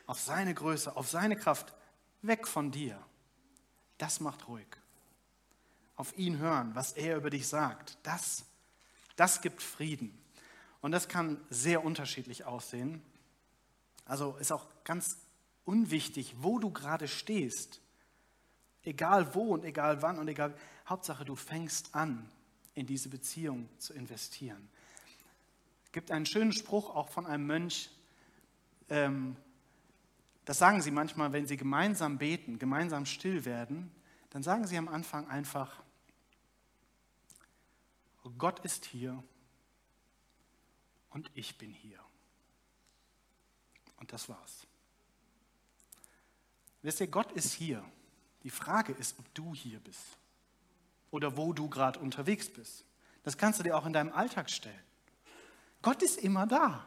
auf 0.09 0.19
seine 0.19 0.55
Größe, 0.55 0.97
auf 0.97 1.09
seine 1.09 1.37
Kraft, 1.37 1.75
weg 2.23 2.49
von 2.49 2.73
dir. 2.73 3.01
Das 3.99 4.21
macht 4.21 4.49
ruhig. 4.49 4.67
Auf 5.97 6.17
ihn 6.17 6.39
hören, 6.39 6.75
was 6.75 6.93
er 6.93 7.17
über 7.17 7.31
dich 7.31 7.47
sagt, 7.47 7.99
das, 8.03 8.47
das 9.17 9.43
gibt 9.43 9.63
Frieden. 9.63 10.19
Und 10.81 10.93
das 10.93 11.09
kann 11.09 11.39
sehr 11.51 11.85
unterschiedlich 11.85 12.45
aussehen. 12.45 13.03
Also 14.07 14.37
ist 14.39 14.51
auch 14.51 14.67
ganz 14.83 15.19
unwichtig, 15.67 16.37
wo 16.39 16.59
du 16.59 16.71
gerade 16.71 17.07
stehst. 17.07 17.83
Egal 18.85 19.35
wo 19.35 19.53
und 19.53 19.65
egal 19.65 20.01
wann 20.01 20.19
und 20.19 20.29
egal. 20.29 20.57
Hauptsache, 20.89 21.27
du 21.27 21.37
fängst 21.37 21.95
an, 21.95 22.31
in 22.75 22.87
diese 22.87 23.11
Beziehung 23.11 23.69
zu 23.77 23.93
investieren. 23.93 24.71
Es 25.85 25.93
gibt 25.93 26.11
einen 26.11 26.25
schönen 26.25 26.53
Spruch 26.53 26.95
auch 26.95 27.11
von 27.11 27.27
einem 27.27 27.47
Mönch, 27.47 27.91
ähm, 28.89 29.37
das 30.49 30.57
sagen 30.57 30.81
sie 30.81 30.91
manchmal, 30.91 31.35
wenn 31.35 31.47
sie 31.47 31.59
gemeinsam 31.59 32.17
beten, 32.17 32.59
gemeinsam 32.59 33.05
still 33.05 33.45
werden, 33.45 33.95
dann 34.31 34.43
sagen 34.43 34.67
sie 34.67 34.79
am 34.79 34.89
Anfang 34.89 35.29
einfach, 35.29 35.83
Gott 38.39 38.59
ist 38.61 38.87
hier 38.87 39.23
und 41.11 41.31
ich 41.35 41.59
bin 41.59 41.71
hier. 41.71 41.99
Und 43.99 44.11
das 44.11 44.31
war's. 44.31 44.67
Wisst 46.81 47.01
ihr, 47.01 47.09
Gott 47.09 47.31
ist 47.33 47.53
hier. 47.53 47.85
Die 48.43 48.49
Frage 48.49 48.95
ist, 48.95 49.19
ob 49.19 49.35
du 49.35 49.55
hier 49.55 49.81
bist 49.81 50.17
oder 51.11 51.37
wo 51.37 51.53
du 51.53 51.69
gerade 51.69 51.99
unterwegs 51.99 52.51
bist. 52.51 52.87
Das 53.23 53.37
kannst 53.37 53.59
du 53.59 53.65
dir 53.65 53.77
auch 53.77 53.85
in 53.85 53.93
deinem 53.93 54.15
Alltag 54.15 54.49
stellen. 54.49 54.83
Gott 55.83 56.03
ist 56.03 56.17
immer 56.17 56.47
da. 56.47 56.87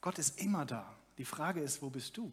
Gott 0.00 0.20
ist 0.20 0.40
immer 0.40 0.64
da. 0.64 0.95
Die 1.18 1.24
Frage 1.24 1.60
ist, 1.60 1.82
wo 1.82 1.90
bist 1.90 2.16
du? 2.16 2.32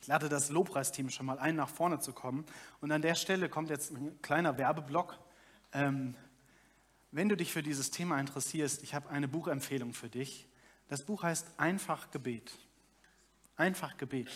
Ich 0.00 0.06
lade 0.06 0.28
das 0.28 0.48
Lobpreisteam 0.48 1.10
schon 1.10 1.26
mal 1.26 1.38
ein, 1.38 1.56
nach 1.56 1.68
vorne 1.68 1.98
zu 2.00 2.12
kommen. 2.12 2.46
Und 2.80 2.92
an 2.92 3.02
der 3.02 3.14
Stelle 3.14 3.48
kommt 3.48 3.68
jetzt 3.68 3.90
ein 3.90 4.20
kleiner 4.22 4.56
Werbeblock. 4.56 5.18
Ähm, 5.72 6.14
wenn 7.10 7.28
du 7.28 7.36
dich 7.36 7.52
für 7.52 7.62
dieses 7.62 7.90
Thema 7.90 8.18
interessierst, 8.20 8.82
ich 8.82 8.94
habe 8.94 9.10
eine 9.10 9.28
Buchempfehlung 9.28 9.92
für 9.92 10.08
dich. 10.08 10.46
Das 10.88 11.02
Buch 11.02 11.22
heißt 11.22 11.46
Einfach 11.58 12.10
Gebet. 12.10 12.52
Einfach 13.56 13.96
Gebet. 13.96 14.30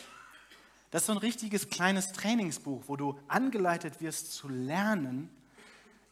Das 0.90 1.02
ist 1.02 1.06
so 1.06 1.12
ein 1.12 1.18
richtiges 1.18 1.70
kleines 1.70 2.12
Trainingsbuch, 2.12 2.84
wo 2.86 2.96
du 2.96 3.18
angeleitet 3.28 4.00
wirst 4.00 4.32
zu 4.32 4.48
lernen, 4.48 5.30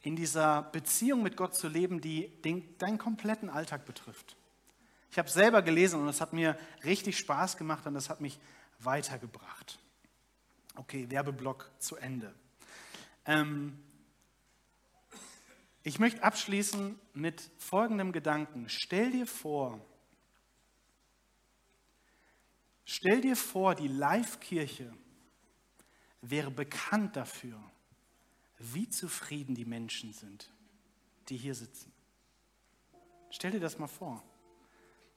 in 0.01 0.17
dieser 0.17 0.63
Beziehung 0.63 1.23
mit 1.23 1.37
Gott 1.37 1.55
zu 1.55 1.69
leben, 1.69 2.01
die 2.01 2.29
den, 2.43 2.79
deinen 2.79 2.97
kompletten 2.97 3.51
Alltag 3.51 3.85
betrifft. 3.85 4.37
Ich 5.11 5.19
habe 5.19 5.27
es 5.27 5.35
selber 5.35 5.63
gelesen 5.63 6.01
und 6.01 6.09
es 6.09 6.21
hat 6.21 6.33
mir 6.33 6.57
richtig 6.85 7.19
Spaß 7.19 7.57
gemacht 7.57 7.87
und 7.87 7.95
das 7.95 8.09
hat 8.09 8.21
mich 8.21 8.39
weitergebracht. 8.79 9.79
Okay, 10.77 11.11
Werbeblock 11.11 11.71
zu 11.79 11.97
Ende. 11.97 12.33
Ähm, 13.27 13.79
ich 15.83 15.99
möchte 15.99 16.23
abschließen 16.23 16.99
mit 17.15 17.51
folgendem 17.59 18.13
Gedanken. 18.13 18.69
Stell 18.69 19.11
dir 19.11 19.27
vor, 19.27 19.81
stell 22.85 23.21
dir 23.21 23.37
vor, 23.37 23.75
die 23.75 23.89
Live-Kirche 23.89 24.93
wäre 26.21 26.51
bekannt 26.51 27.17
dafür, 27.17 27.59
wie 28.59 28.89
zufrieden 28.89 29.55
die 29.55 29.65
Menschen 29.65 30.13
sind, 30.13 30.51
die 31.29 31.37
hier 31.37 31.55
sitzen. 31.55 31.93
Stell 33.31 33.53
dir 33.53 33.61
das 33.61 33.79
mal 33.79 33.87
vor. 33.87 34.23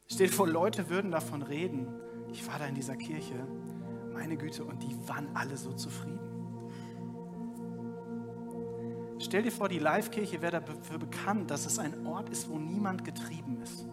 Stell 0.07 0.27
dir 0.27 0.33
vor, 0.33 0.47
Leute 0.47 0.89
würden 0.89 1.11
davon 1.11 1.41
reden. 1.41 1.87
Ich 2.31 2.45
war 2.47 2.59
da 2.59 2.65
in 2.65 2.75
dieser 2.75 2.95
Kirche, 2.95 3.47
meine 4.13 4.37
Güte, 4.37 4.63
und 4.63 4.81
die 4.83 4.95
waren 5.07 5.27
alle 5.35 5.57
so 5.57 5.71
zufrieden. 5.73 6.19
Stell 9.19 9.43
dir 9.43 9.51
vor, 9.51 9.69
die 9.69 9.79
Live-Kirche 9.79 10.41
wäre 10.41 10.61
dafür 10.61 10.99
bekannt, 10.99 11.49
dass 11.49 11.65
es 11.65 11.79
ein 11.79 12.05
Ort 12.05 12.29
ist, 12.29 12.49
wo 12.49 12.57
niemand 12.57 13.05
getrieben 13.05 13.57
ist. 13.61 13.87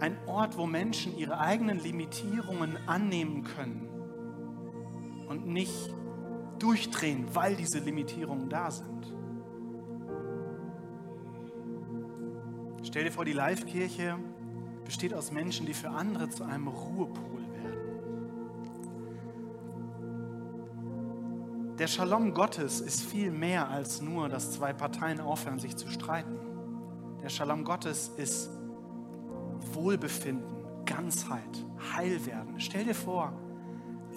Ein 0.00 0.16
Ort, 0.26 0.56
wo 0.56 0.66
Menschen 0.66 1.16
ihre 1.16 1.38
eigenen 1.38 1.78
Limitierungen 1.78 2.76
annehmen 2.86 3.44
können 3.44 3.88
und 5.28 5.46
nicht 5.46 5.94
durchdrehen, 6.58 7.26
weil 7.32 7.56
diese 7.56 7.78
Limitierungen 7.78 8.48
da 8.48 8.70
sind. 8.70 9.14
Stell 12.90 13.04
dir 13.04 13.12
vor, 13.12 13.24
die 13.24 13.32
Live-Kirche 13.32 14.18
besteht 14.84 15.14
aus 15.14 15.30
Menschen, 15.30 15.64
die 15.64 15.74
für 15.74 15.90
andere 15.90 16.28
zu 16.28 16.42
einem 16.42 16.66
Ruhepol 16.66 17.40
werden. 17.52 17.78
Der 21.78 21.86
Shalom 21.86 22.34
Gottes 22.34 22.80
ist 22.80 23.02
viel 23.02 23.30
mehr 23.30 23.68
als 23.68 24.02
nur, 24.02 24.28
dass 24.28 24.50
zwei 24.50 24.72
Parteien 24.72 25.20
aufhören, 25.20 25.60
sich 25.60 25.76
zu 25.76 25.86
streiten. 25.86 26.36
Der 27.22 27.28
Shalom 27.28 27.62
Gottes 27.62 28.10
ist 28.16 28.50
Wohlbefinden, 29.72 30.50
Ganzheit, 30.84 31.64
Heilwerden. 31.94 32.58
Stell 32.58 32.86
dir 32.86 32.96
vor, 32.96 33.32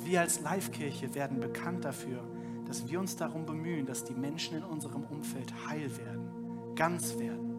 wir 0.04 0.22
als 0.22 0.42
Live-Kirche 0.42 1.14
werden 1.14 1.40
bekannt 1.40 1.86
dafür, 1.86 2.24
dass 2.66 2.90
wir 2.90 3.00
uns 3.00 3.16
darum 3.16 3.46
bemühen, 3.46 3.86
dass 3.86 4.04
die 4.04 4.16
Menschen 4.16 4.58
in 4.58 4.64
unserem 4.64 5.04
Umfeld 5.04 5.54
heil 5.70 5.96
werden, 5.96 6.74
ganz 6.76 7.20
werden 7.20 7.53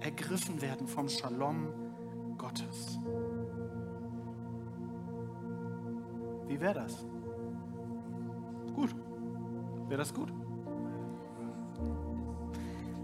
ergriffen 0.00 0.60
werden 0.60 0.86
vom 0.86 1.08
Shalom 1.08 1.68
Gottes. 2.38 2.98
Wie 6.46 6.58
wäre 6.58 6.74
das? 6.74 7.04
Gut. 8.74 8.94
Wäre 9.88 9.98
das 9.98 10.14
gut? 10.14 10.32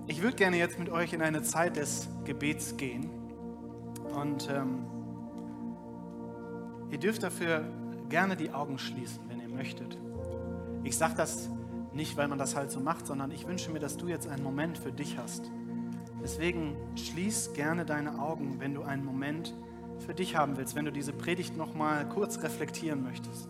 Ich 0.07 0.23
würde 0.23 0.37
gerne 0.37 0.57
jetzt 0.57 0.79
mit 0.79 0.89
euch 0.89 1.13
in 1.13 1.21
eine 1.21 1.43
Zeit 1.43 1.77
des 1.77 2.09
Gebets 2.25 2.77
gehen. 2.77 3.11
Und 4.15 4.49
ähm, 4.51 4.87
ihr 6.91 6.99
dürft 6.99 7.23
dafür 7.23 7.65
gerne 8.09 8.37
die 8.37 8.53
Augen 8.53 8.79
schließen, 8.79 9.21
wenn 9.29 9.41
ihr 9.41 9.49
möchtet. 9.49 9.99
Ich 10.85 10.97
sage 10.97 11.15
das 11.17 11.51
nicht, 11.93 12.17
weil 12.17 12.29
man 12.29 12.39
das 12.39 12.57
halt 12.57 12.71
so 12.71 12.81
macht, 12.81 13.07
sondern 13.07 13.31
ich 13.31 13.47
wünsche 13.47 13.71
mir, 13.71 13.81
dass 13.81 13.97
du 13.97 14.09
jetzt 14.09 14.29
einen 14.29 14.45
Moment 14.45 14.79
für 14.79 14.93
dich 14.93 15.19
hast 15.19 15.51
Deswegen 16.27 16.75
schließ 16.97 17.53
gerne 17.53 17.85
deine 17.85 18.19
Augen, 18.19 18.59
wenn 18.59 18.75
du 18.75 18.83
einen 18.83 19.05
Moment 19.05 19.55
für 20.05 20.13
dich 20.13 20.35
haben 20.35 20.57
willst, 20.57 20.75
wenn 20.75 20.85
du 20.85 20.91
diese 20.91 21.13
Predigt 21.13 21.57
noch 21.57 21.77
mal 21.77 22.05
kurz 22.09 22.43
reflektieren 22.43 23.05
möchtest. 23.05 23.49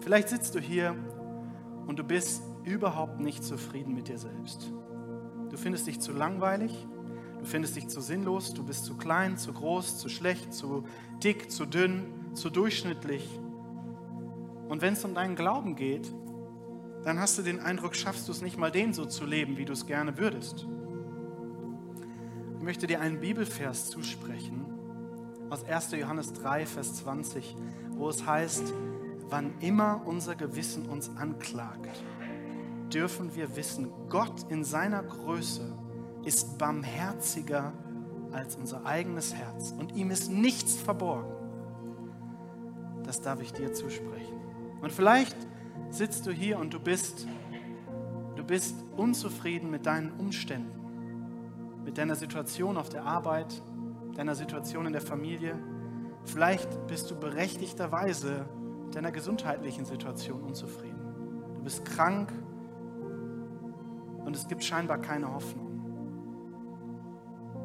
Vielleicht 0.00 0.28
sitzt 0.28 0.56
du 0.56 0.58
hier 0.58 0.96
und 1.86 2.00
du 2.00 2.02
bist 2.02 2.42
überhaupt 2.64 3.20
nicht 3.20 3.44
zufrieden 3.44 3.94
mit 3.94 4.08
dir 4.08 4.18
selbst. 4.18 4.72
Du 5.50 5.56
findest 5.56 5.86
dich 5.86 6.00
zu 6.00 6.10
langweilig, 6.10 6.88
du 7.38 7.44
findest 7.44 7.76
dich 7.76 7.86
zu 7.86 8.00
sinnlos, 8.00 8.52
du 8.52 8.64
bist 8.64 8.84
zu 8.84 8.96
klein, 8.96 9.36
zu 9.36 9.52
groß, 9.52 9.98
zu 9.98 10.08
schlecht, 10.08 10.52
zu 10.52 10.82
dick, 11.22 11.52
zu 11.52 11.64
dünn, 11.64 12.06
zu 12.34 12.50
durchschnittlich. 12.50 13.38
Und 14.68 14.82
wenn 14.82 14.94
es 14.94 15.04
um 15.04 15.14
deinen 15.14 15.36
Glauben 15.36 15.76
geht, 15.76 16.12
dann 17.04 17.18
hast 17.18 17.38
du 17.38 17.42
den 17.42 17.60
Eindruck, 17.60 17.94
schaffst 17.94 18.28
du 18.28 18.32
es 18.32 18.42
nicht 18.42 18.56
mal, 18.56 18.70
den 18.70 18.92
so 18.92 19.04
zu 19.04 19.26
leben, 19.26 19.56
wie 19.56 19.64
du 19.64 19.72
es 19.72 19.86
gerne 19.86 20.16
würdest. 20.18 20.66
Ich 22.58 22.62
möchte 22.62 22.86
dir 22.86 23.00
einen 23.00 23.20
Bibelvers 23.20 23.90
zusprechen 23.90 24.64
aus 25.50 25.64
1. 25.64 25.92
Johannes 25.92 26.32
3, 26.32 26.64
Vers 26.64 26.94
20, 26.94 27.56
wo 27.90 28.08
es 28.08 28.24
heißt, 28.24 28.72
wann 29.28 29.52
immer 29.60 30.02
unser 30.06 30.34
Gewissen 30.34 30.86
uns 30.86 31.10
anklagt, 31.16 32.02
dürfen 32.92 33.34
wir 33.34 33.56
wissen, 33.56 33.90
Gott 34.08 34.50
in 34.50 34.64
seiner 34.64 35.02
Größe 35.02 35.76
ist 36.24 36.56
barmherziger 36.56 37.72
als 38.32 38.56
unser 38.56 38.86
eigenes 38.86 39.34
Herz 39.34 39.74
und 39.78 39.92
ihm 39.92 40.10
ist 40.10 40.30
nichts 40.30 40.76
verborgen. 40.76 41.32
Das 43.04 43.20
darf 43.20 43.42
ich 43.42 43.52
dir 43.52 43.72
zusprechen. 43.72 44.40
Und 44.80 44.92
vielleicht 44.92 45.36
sitzt 45.90 46.26
du 46.26 46.30
hier 46.30 46.58
und 46.58 46.72
du 46.72 46.80
bist, 46.80 47.26
du 48.36 48.44
bist 48.44 48.76
unzufrieden 48.96 49.70
mit 49.70 49.86
deinen 49.86 50.12
Umständen, 50.12 51.82
mit 51.84 51.98
deiner 51.98 52.16
Situation 52.16 52.76
auf 52.76 52.88
der 52.88 53.04
Arbeit, 53.04 53.62
deiner 54.14 54.34
Situation 54.34 54.86
in 54.86 54.92
der 54.92 55.02
Familie. 55.02 55.58
Vielleicht 56.24 56.86
bist 56.86 57.10
du 57.10 57.18
berechtigterweise 57.18 58.46
mit 58.84 58.94
deiner 58.94 59.12
gesundheitlichen 59.12 59.84
Situation 59.84 60.42
unzufrieden. 60.42 61.00
Du 61.56 61.62
bist 61.62 61.84
krank 61.84 62.32
und 64.24 64.36
es 64.36 64.48
gibt 64.48 64.64
scheinbar 64.64 64.98
keine 64.98 65.32
Hoffnung. 65.32 65.72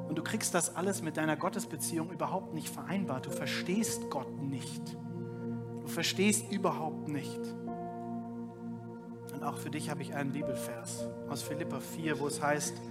Und 0.08 0.18
du 0.18 0.24
kriegst 0.24 0.54
das 0.54 0.76
alles 0.76 1.02
mit 1.02 1.18
deiner 1.18 1.36
Gottesbeziehung 1.36 2.12
überhaupt 2.12 2.54
nicht 2.54 2.70
vereinbart. 2.70 3.26
Du 3.26 3.30
verstehst 3.30 4.10
Gott 4.10 4.42
nicht. 4.42 4.98
Du 5.82 5.88
verstehst 5.88 6.52
überhaupt 6.52 7.08
nicht. 7.08 7.42
Auch 9.48 9.58
für 9.58 9.70
dich 9.70 9.90
habe 9.90 10.02
ich 10.02 10.14
einen 10.14 10.34
Bibelvers 10.34 11.08
aus 11.30 11.42
Philippa 11.42 11.80
4, 11.80 12.20
wo 12.20 12.28
es 12.28 12.42
heißt, 12.42 12.82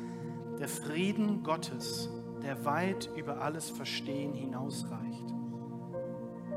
der 0.59 0.69
Frieden 0.69 1.43
Gottes, 1.43 2.09
der 2.43 2.65
weit 2.65 3.11
über 3.15 3.43
alles 3.43 3.69
Verstehen 3.69 4.33
hinausreicht, 4.33 5.35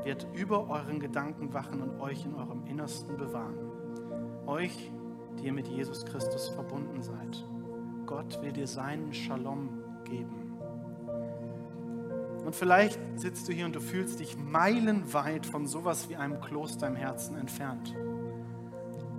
wird 0.02 0.26
über 0.32 0.70
euren 0.70 1.00
Gedanken 1.00 1.52
wachen 1.52 1.82
und 1.82 2.00
euch 2.00 2.24
in 2.24 2.34
eurem 2.34 2.64
Innersten 2.64 3.18
bewahren. 3.18 3.58
Euch, 4.46 4.90
die 5.38 5.44
ihr 5.44 5.52
mit 5.52 5.68
Jesus 5.68 6.06
Christus 6.06 6.48
verbunden 6.48 7.02
seid. 7.02 7.44
Gott 8.06 8.40
will 8.40 8.52
dir 8.52 8.66
seinen 8.66 9.12
Shalom 9.12 9.68
geben. 10.04 10.54
Und 12.46 12.56
vielleicht 12.56 12.98
sitzt 13.16 13.46
du 13.48 13.52
hier 13.52 13.66
und 13.66 13.76
du 13.76 13.80
fühlst 13.80 14.18
dich 14.18 14.38
meilenweit 14.38 15.44
von 15.44 15.66
sowas 15.66 16.08
wie 16.08 16.16
einem 16.16 16.40
Kloster 16.40 16.86
im 16.86 16.96
Herzen 16.96 17.36
entfernt. 17.36 17.94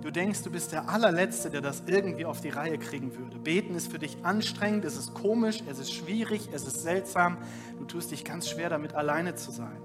Du 0.02 0.10
denkst, 0.10 0.42
du 0.42 0.50
bist 0.50 0.72
der 0.72 0.88
allerletzte, 0.88 1.48
der 1.48 1.60
das 1.60 1.84
irgendwie 1.86 2.24
auf 2.24 2.40
die 2.40 2.48
Reihe 2.48 2.76
kriegen 2.76 3.16
würde. 3.16 3.38
Beten 3.38 3.76
ist 3.76 3.90
für 3.90 4.00
dich 4.00 4.16
anstrengend, 4.24 4.84
es 4.84 4.96
ist 4.96 5.14
komisch, 5.14 5.62
es 5.70 5.78
ist 5.78 5.92
schwierig, 5.92 6.48
es 6.52 6.66
ist 6.66 6.82
seltsam. 6.82 7.38
Du 7.78 7.84
tust 7.84 8.10
dich 8.10 8.24
ganz 8.24 8.48
schwer 8.48 8.68
damit, 8.68 8.94
alleine 8.94 9.36
zu 9.36 9.52
sein. 9.52 9.80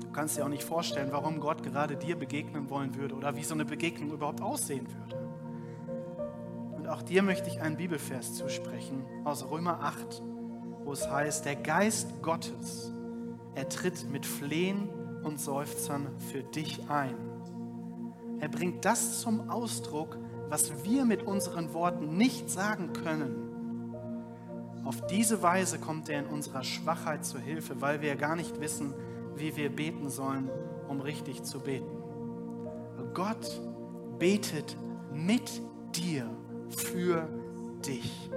Du 0.00 0.12
kannst 0.12 0.36
dir 0.36 0.44
auch 0.44 0.48
nicht 0.48 0.62
vorstellen, 0.62 1.08
warum 1.10 1.40
Gott 1.40 1.64
gerade 1.64 1.96
dir 1.96 2.14
begegnen 2.14 2.70
wollen 2.70 2.94
würde 2.94 3.16
oder 3.16 3.34
wie 3.34 3.42
so 3.42 3.54
eine 3.54 3.64
Begegnung 3.64 4.12
überhaupt 4.12 4.40
aussehen 4.40 4.86
würde. 4.86 5.16
Und 6.76 6.86
auch 6.86 7.02
dir 7.02 7.24
möchte 7.24 7.48
ich 7.48 7.60
einen 7.60 7.76
Bibelvers 7.76 8.34
zusprechen 8.34 9.04
aus 9.24 9.50
Römer 9.50 9.80
8, 9.82 10.22
wo 10.84 10.92
es 10.92 11.10
heißt, 11.10 11.44
der 11.44 11.56
Geist 11.56 12.22
Gottes, 12.22 12.92
er 13.56 13.68
tritt 13.68 14.08
mit 14.08 14.24
Flehen 14.24 14.88
und 15.24 15.40
Seufzern 15.40 16.06
für 16.30 16.44
dich 16.44 16.88
ein 16.88 17.37
er 18.40 18.48
bringt 18.48 18.84
das 18.84 19.20
zum 19.20 19.50
Ausdruck, 19.50 20.16
was 20.48 20.84
wir 20.84 21.04
mit 21.04 21.22
unseren 21.22 21.72
Worten 21.74 22.16
nicht 22.16 22.48
sagen 22.50 22.92
können. 22.92 23.48
Auf 24.84 25.06
diese 25.06 25.42
Weise 25.42 25.78
kommt 25.78 26.08
er 26.08 26.20
in 26.20 26.26
unserer 26.26 26.64
Schwachheit 26.64 27.24
zu 27.24 27.38
Hilfe, 27.38 27.80
weil 27.80 28.00
wir 28.00 28.16
gar 28.16 28.36
nicht 28.36 28.60
wissen, 28.60 28.94
wie 29.36 29.56
wir 29.56 29.70
beten 29.70 30.08
sollen, 30.08 30.50
um 30.88 31.00
richtig 31.00 31.42
zu 31.42 31.60
beten. 31.60 31.98
Gott 33.12 33.60
betet 34.18 34.76
mit 35.12 35.60
dir 35.94 36.30
für 36.76 37.28
dich. 37.86 38.30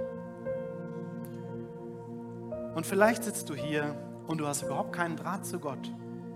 Und 2.74 2.86
vielleicht 2.86 3.24
sitzt 3.24 3.48
du 3.48 3.54
hier 3.54 3.94
und 4.26 4.38
du 4.38 4.46
hast 4.46 4.62
überhaupt 4.62 4.92
keinen 4.92 5.16
Draht 5.16 5.46
zu 5.46 5.58
Gott. 5.58 5.90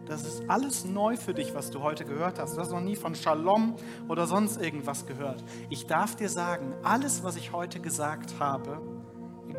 Das 0.07 0.24
ist 0.24 0.48
alles 0.48 0.84
neu 0.84 1.16
für 1.16 1.34
dich, 1.34 1.52
was 1.54 1.70
du 1.70 1.82
heute 1.82 2.04
gehört 2.04 2.38
hast. 2.38 2.57
Du 2.57 2.61
hast 2.61 2.70
noch 2.70 2.80
nie 2.80 2.94
von 2.94 3.16
Shalom 3.16 3.74
oder 4.09 4.28
sonst 4.28 4.61
irgendwas 4.61 5.04
gehört. 5.04 5.42
Ich 5.68 5.86
darf 5.86 6.14
dir 6.14 6.28
sagen, 6.28 6.74
alles, 6.84 7.24
was 7.24 7.36
ich 7.36 7.52
heute 7.52 7.80
gesagt 7.80 8.38
habe, 8.38 8.80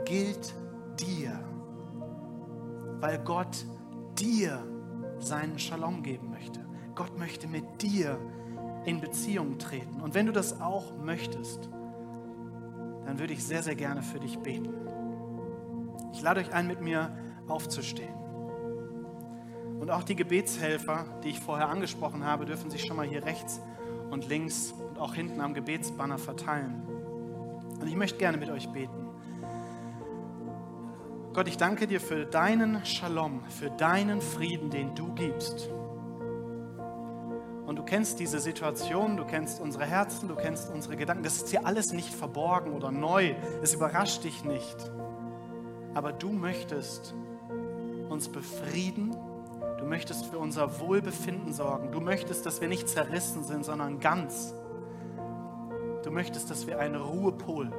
gilt 0.06 0.54
dir, 1.00 1.38
weil 3.02 3.20
Gott 3.20 3.66
dir 4.18 4.64
seinen 5.20 5.60
Shalom 5.60 6.02
geben 6.02 6.30
möchte. 6.30 6.66
Gott 6.96 7.18
möchte 7.20 7.48
mit 7.48 7.82
dir 7.82 8.18
in 8.86 9.02
Beziehung 9.02 9.60
treten. 9.60 10.00
Und 10.00 10.14
wenn 10.14 10.28
du 10.28 10.32
das 10.32 10.62
auch 10.62 10.98
möchtest, 10.98 11.70
dann 13.06 13.20
würde 13.20 13.34
ich 13.34 13.44
sehr, 13.44 13.64
sehr 13.64 13.76
gerne 13.76 14.02
für 14.02 14.20
dich 14.20 14.40
beten. 14.40 14.74
Ich 16.14 16.22
lade 16.22 16.40
euch 16.40 16.54
ein, 16.54 16.68
mit 16.68 16.80
mir 16.80 17.18
aufzustehen. 17.50 18.27
Und 19.80 19.92
auch 19.92 20.04
die 20.04 20.16
Gebetshelfer, 20.16 21.06
die 21.24 21.30
ich 21.30 21.40
vorher 21.40 21.70
angesprochen 21.70 22.26
habe, 22.26 22.46
dürfen 22.46 22.70
sich 22.70 22.86
schon 22.86 22.98
mal 22.98 23.06
hier 23.06 23.24
rechts 23.26 23.62
und 24.10 24.28
links 24.28 24.74
und 24.74 25.00
auch 25.00 25.14
hinten 25.14 25.42
am 25.42 25.54
Gebetsbanner 25.54 26.18
verteilen. 26.18 26.82
Und 27.80 27.88
ich 27.88 27.96
möchte 27.96 28.18
gerne 28.18 28.38
mit 28.38 28.50
euch 28.50 28.68
beten. 28.70 29.08
Gott, 31.34 31.48
ich 31.48 31.58
danke 31.58 31.86
dir 31.86 32.02
für 32.02 32.26
deinen 32.26 32.84
Shalom, 32.84 33.44
für 33.50 33.70
deinen 33.70 34.22
Frieden, 34.22 34.72
den 34.72 34.96
du 34.96 35.14
gibst. 35.14 35.70
Und 37.68 37.76
du 37.76 37.84
kennst 37.84 38.20
diese 38.20 38.40
Situation, 38.40 39.18
du 39.18 39.26
kennst 39.26 39.60
unsere 39.60 39.86
Herzen, 39.86 40.30
du 40.30 40.36
kennst 40.36 40.72
unsere 40.72 40.96
Gedanken. 40.96 41.24
Das 41.24 41.36
ist 41.36 41.50
hier 41.50 41.68
alles 41.68 41.92
nicht 41.92 42.14
verborgen 42.14 42.72
oder 42.72 42.92
neu. 42.92 43.36
Es 43.62 43.74
überrascht 43.74 44.24
dich 44.24 44.46
nicht. 44.46 44.90
Aber 45.94 46.12
du 46.12 46.32
möchtest 46.32 47.14
uns 48.10 48.30
befrieden. 48.30 49.16
Du 49.88 49.92
möchtest 49.92 50.26
für 50.26 50.38
unser 50.38 50.82
Wohlbefinden 50.82 51.54
sorgen. 51.54 51.94
Du 51.94 52.02
möchtest, 52.02 52.46
dass 52.46 52.60
wir 52.60 52.68
nicht 52.68 52.90
zerrissen 52.90 53.46
sind, 53.46 53.64
sondern 53.64 54.02
ganz. 54.02 54.54
Du 56.04 56.12
möchtest, 56.12 56.50
dass 56.50 56.68
wir 56.68 56.78
ein 56.80 56.94
Ruhepol 56.94 57.72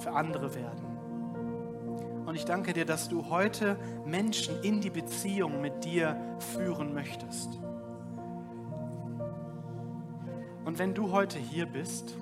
für 0.00 0.12
andere 0.12 0.54
werden. 0.54 2.24
Und 2.24 2.36
ich 2.36 2.44
danke 2.44 2.72
dir, 2.72 2.84
dass 2.84 3.08
du 3.08 3.30
heute 3.30 3.76
Menschen 4.06 4.62
in 4.62 4.80
die 4.80 4.90
Beziehung 4.90 5.60
mit 5.60 5.84
dir 5.84 6.16
führen 6.54 6.94
möchtest. 6.94 7.58
Und 10.64 10.78
wenn 10.78 10.94
du 10.94 11.10
heute 11.10 11.40
hier 11.40 11.66
bist 11.66 12.14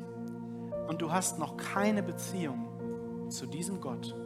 und 0.88 1.02
du 1.02 1.12
hast 1.12 1.38
noch 1.38 1.58
keine 1.58 2.02
Beziehung 2.02 3.28
zu 3.28 3.44
diesem 3.44 3.82
Gott, 3.82 4.16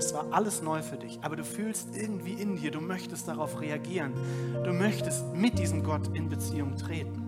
es 0.00 0.14
war 0.14 0.24
alles 0.30 0.62
neu 0.62 0.80
für 0.80 0.96
dich, 0.96 1.18
aber 1.20 1.36
du 1.36 1.44
fühlst 1.44 1.94
irgendwie 1.94 2.32
in 2.32 2.56
dir, 2.56 2.70
du 2.70 2.80
möchtest 2.80 3.28
darauf 3.28 3.60
reagieren, 3.60 4.14
du 4.64 4.72
möchtest 4.72 5.26
mit 5.34 5.58
diesem 5.58 5.84
Gott 5.84 6.16
in 6.16 6.30
Beziehung 6.30 6.76
treten, 6.76 7.22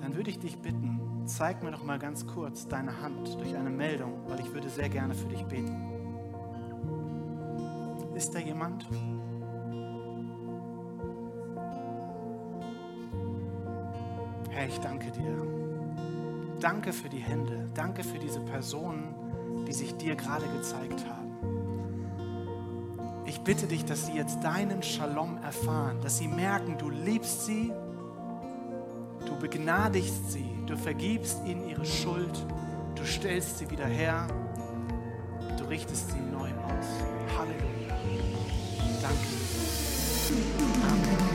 dann 0.00 0.16
würde 0.16 0.30
ich 0.30 0.40
dich 0.40 0.58
bitten, 0.58 1.00
zeig 1.24 1.62
mir 1.62 1.70
doch 1.70 1.84
mal 1.84 2.00
ganz 2.00 2.26
kurz 2.26 2.66
deine 2.66 3.00
Hand 3.00 3.38
durch 3.38 3.54
eine 3.54 3.70
Meldung, 3.70 4.14
weil 4.26 4.40
ich 4.40 4.52
würde 4.52 4.68
sehr 4.68 4.88
gerne 4.88 5.14
für 5.14 5.28
dich 5.28 5.44
beten. 5.44 5.80
Ist 8.16 8.34
da 8.34 8.40
jemand? 8.40 8.84
Herr, 14.50 14.66
ich 14.66 14.78
danke 14.80 15.12
dir. 15.12 15.46
Danke 16.60 16.92
für 16.92 17.08
die 17.08 17.18
Hände. 17.18 17.68
Danke 17.74 18.02
für 18.02 18.18
diese 18.18 18.40
Personen, 18.40 19.14
die 19.66 19.72
sich 19.72 19.96
dir 19.96 20.16
gerade 20.16 20.46
gezeigt 20.46 21.04
haben. 21.08 21.26
Ich 23.26 23.40
bitte 23.40 23.66
dich, 23.66 23.84
dass 23.84 24.06
sie 24.06 24.12
jetzt 24.12 24.42
deinen 24.42 24.82
Shalom 24.82 25.38
erfahren, 25.42 26.00
dass 26.00 26.18
sie 26.18 26.28
merken, 26.28 26.78
du 26.78 26.90
liebst 26.90 27.46
sie, 27.46 27.72
du 29.26 29.36
begnadigst 29.40 30.30
sie, 30.32 30.48
du 30.66 30.76
vergibst 30.76 31.38
ihnen 31.44 31.68
ihre 31.68 31.84
Schuld, 31.84 32.46
du 32.94 33.04
stellst 33.04 33.58
sie 33.58 33.70
wieder 33.70 33.86
her, 33.86 34.28
du 35.58 35.64
richtest 35.64 36.12
sie 36.12 36.20
neu 36.20 36.48
aus. 36.48 36.86
Halleluja. 37.36 37.96
Danke. 39.02 39.26
Amen. 40.88 41.25